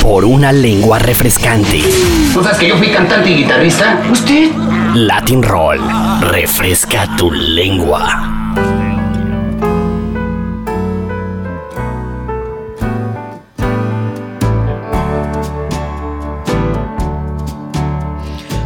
Por 0.00 0.24
una 0.24 0.52
lengua 0.52 0.98
refrescante. 0.98 1.82
¿No 2.34 2.42
sabes 2.42 2.58
que 2.58 2.68
yo 2.68 2.76
fui 2.76 2.88
cantante 2.88 3.30
y 3.30 3.36
guitarrista? 3.38 4.00
¿Usted? 4.10 4.50
Latin 4.94 5.42
Roll. 5.42 5.80
Refresca 6.20 7.16
tu 7.16 7.30
lengua. 7.30 8.28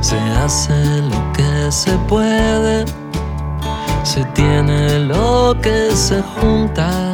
Se 0.01 0.17
hace 0.45 0.75
lo 1.03 1.33
que 1.33 1.73
se 1.73 1.93
puede, 2.09 2.85
se 4.03 4.23
tiene 4.35 4.99
lo 5.01 5.57
que 5.63 5.91
se 5.95 6.21
junta, 6.21 7.14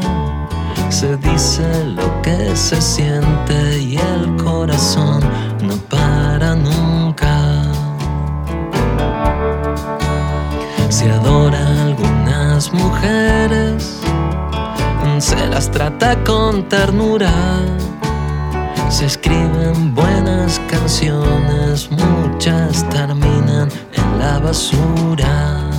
se 1.01 1.17
dice 1.17 1.87
lo 1.97 2.21
que 2.21 2.55
se 2.55 2.79
siente 2.79 3.79
y 3.79 3.97
el 3.97 4.37
corazón 4.37 5.21
no 5.63 5.75
para 5.89 6.55
nunca. 6.55 7.63
Se 10.91 11.11
adora 11.11 11.59
a 11.59 11.85
algunas 11.87 12.71
mujeres, 12.75 13.99
se 15.17 15.47
las 15.47 15.71
trata 15.71 16.23
con 16.23 16.69
ternura. 16.69 17.33
Se 18.91 19.07
escriben 19.07 19.95
buenas 19.95 20.61
canciones, 20.69 21.89
muchas 21.91 22.87
terminan 22.91 23.71
en 23.95 24.19
la 24.19 24.39
basura. 24.39 25.70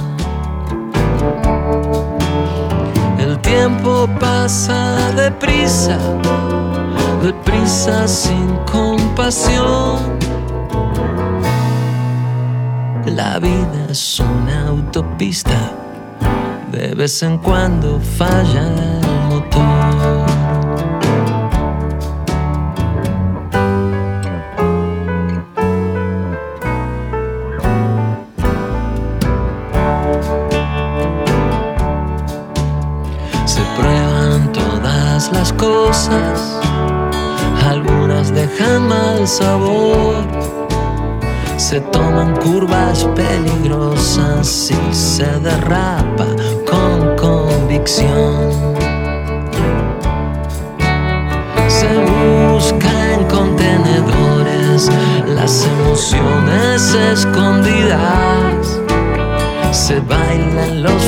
Tiempo 3.62 4.09
pasa 4.20 5.12
deprisa, 5.16 5.95
deprisa 7.22 8.07
sin 8.07 8.57
compasión. 8.66 10.18
La 13.05 13.38
vida 13.38 13.86
es 13.88 14.20
una 14.20 14.70
autopista, 14.70 15.74
de 16.72 16.95
vez 16.95 17.22
en 17.22 17.38
cuando 17.38 17.99
falla 17.99 19.01
algunas 37.70 38.34
dejan 38.34 38.88
mal 38.88 39.28
sabor. 39.28 40.16
Se 41.57 41.80
toman 41.80 42.36
curvas 42.38 43.07
peligrosas 43.16 44.72
y 44.72 44.93
se 44.93 45.26
derrapa 45.39 46.26
con 46.70 47.16
convicción. 47.16 48.51
Se 51.68 51.89
busca 52.12 53.14
en 53.14 53.24
contenedores 53.26 54.89
las 55.36 55.66
emociones 55.66 56.93
escondidas. 56.93 58.80
Se 59.72 59.99
bailan 60.01 60.84
los 60.84 61.03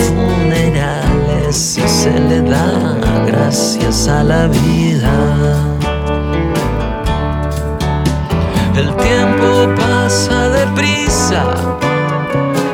funerales 1.53 1.77
y 1.77 1.87
se 1.87 2.19
le 2.19 2.41
da 2.41 2.95
gracias 3.25 4.07
a 4.07 4.23
la 4.23 4.47
vida. 4.47 5.13
El 8.75 8.95
tiempo 8.95 9.69
pasa 9.75 10.49
deprisa 10.49 11.53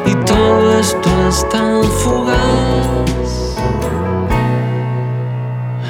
y 0.06 0.16
todo 0.26 0.80
esto 0.80 1.10
es 1.28 1.50
tan 1.50 1.84
fugaz. 1.84 3.58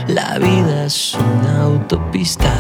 La 0.08 0.40
vida 0.40 0.86
es 0.86 1.16
una 1.16 1.64
autopista 1.64 2.52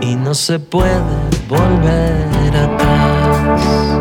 y 0.00 0.14
no 0.14 0.34
se 0.34 0.60
puede 0.60 1.00
volver 1.48 2.56
atrás. 2.56 3.96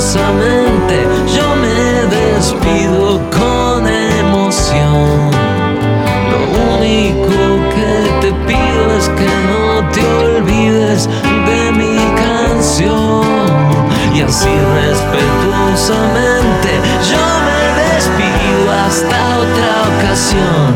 Respetuosamente 0.00 0.96
yo 1.34 1.46
me 1.56 2.06
despido 2.08 3.20
con 3.30 3.86
emoción. 3.86 5.30
Lo 6.30 6.40
único 6.74 7.36
que 7.74 7.92
te 8.22 8.30
pido 8.46 8.82
es 8.98 9.06
que 9.10 9.30
no 9.50 9.64
te 9.92 10.02
olvides 10.24 11.00
de 11.46 11.72
mi 11.72 11.98
canción. 12.16 13.24
Y 14.14 14.22
así 14.22 14.48
respetuosamente 14.80 16.70
yo 17.10 17.22
me 17.46 17.62
despido 17.82 18.72
hasta 18.86 19.18
otra 19.44 19.70
ocasión. 19.92 20.68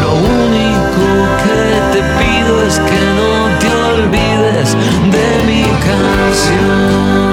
Lo 0.00 0.12
único 0.14 1.04
que 1.44 1.62
te 1.92 2.00
pido 2.18 2.52
es 2.66 2.76
que 2.78 3.00
no 3.18 3.32
te 3.60 3.68
olvides 3.92 4.68
de 5.12 5.26
mi 5.46 5.62
canción. 5.84 7.29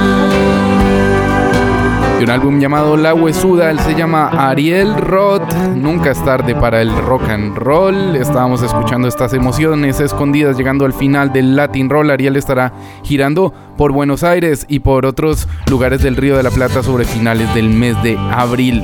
De 2.17 2.23
un 2.23 2.31
álbum 2.31 2.59
llamado 2.59 2.97
La 2.97 3.13
Huesuda, 3.13 3.69
él 3.69 3.79
se 3.79 3.93
llama 3.93 4.29
Ariel 4.29 4.95
Roth. 4.97 5.53
Nunca 5.75 6.09
es 6.09 6.25
tarde 6.25 6.55
para 6.55 6.81
el 6.81 6.95
rock 6.97 7.29
and 7.29 7.55
roll. 7.55 8.15
Estábamos 8.15 8.63
escuchando 8.63 9.07
estas 9.07 9.33
emociones 9.33 9.99
escondidas 9.99 10.57
llegando 10.57 10.85
al 10.85 10.93
final 10.93 11.31
del 11.31 11.55
Latin 11.55 11.89
Roll. 11.89 12.09
Ariel 12.09 12.35
estará 12.35 12.73
girando 13.03 13.53
por 13.77 13.91
Buenos 13.91 14.23
Aires 14.23 14.65
y 14.67 14.79
por 14.79 15.05
otros 15.05 15.47
lugares 15.69 16.01
del 16.01 16.15
Río 16.15 16.35
de 16.35 16.43
la 16.43 16.49
Plata 16.49 16.81
sobre 16.81 17.05
finales 17.05 17.53
del 17.53 17.69
mes 17.69 18.01
de 18.01 18.17
abril. 18.17 18.81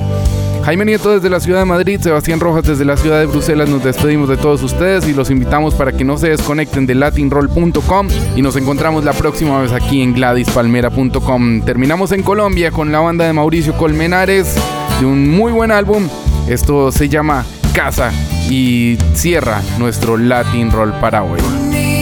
Jaime 0.64 0.86
Nieto 0.86 1.10
desde 1.12 1.28
la 1.28 1.40
ciudad 1.40 1.58
de 1.58 1.66
Madrid, 1.66 2.00
Sebastián 2.00 2.40
Rojas 2.40 2.64
desde 2.64 2.86
la 2.86 2.96
ciudad 2.96 3.20
de 3.20 3.26
Bruselas, 3.26 3.68
nos 3.68 3.84
despedimos 3.84 4.30
de 4.30 4.38
todos 4.38 4.62
ustedes 4.62 5.06
y 5.06 5.12
los 5.12 5.28
invitamos 5.30 5.74
para 5.74 5.92
que 5.92 6.04
no 6.04 6.16
se 6.16 6.30
desconecten 6.30 6.86
de 6.86 6.94
latinroll.com 6.94 8.08
y 8.34 8.40
nos 8.40 8.56
encontramos 8.56 9.04
la 9.04 9.12
próxima 9.12 9.60
vez 9.60 9.72
aquí 9.72 10.00
en 10.00 10.14
gladispalmera.com. 10.14 11.66
Terminamos 11.66 12.12
en 12.12 12.22
Colombia 12.22 12.70
con 12.70 12.92
la 12.92 13.00
banda 13.00 13.26
de 13.26 13.34
Mauricio 13.34 13.76
Colmenares 13.76 14.56
de 15.00 15.04
un 15.04 15.28
muy 15.28 15.52
buen 15.52 15.70
álbum. 15.70 16.08
Esto 16.48 16.90
se 16.90 17.10
llama 17.10 17.44
Casa 17.74 18.10
y 18.48 18.96
cierra 19.12 19.60
nuestro 19.78 20.16
Latin 20.16 20.70
Roll 20.70 20.92
para 20.98 21.24
hoy. 21.24 21.40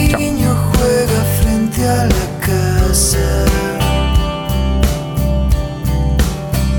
Chao. 0.09 0.19
niño 0.19 0.55
juega 0.77 1.23
frente 1.41 1.85
a 1.85 2.05
la 2.05 2.39
casa. 2.39 3.45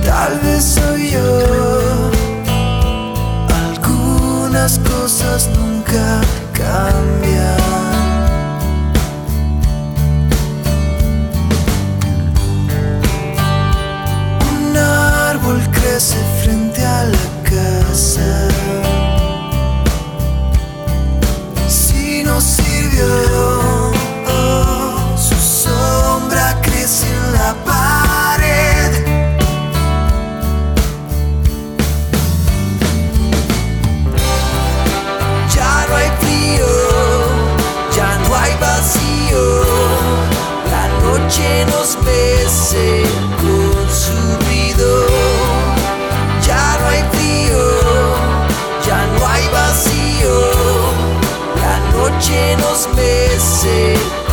Tal 0.02 0.40
vez 0.40 0.64
soy 0.64 1.10
yo. 1.10 1.73
Algunas 4.64 4.78
cosas 4.78 5.50
nunca 5.58 6.22
cambian. 6.54 7.60
Un 14.56 14.74
árbol 14.74 15.60
crece 15.70 16.16
frente 16.42 16.82
a 16.82 17.04
la 17.04 17.26
casa. 17.42 18.48
Si 21.68 22.22
no 22.24 22.40
sirvió, 22.40 23.63
see 53.64 54.23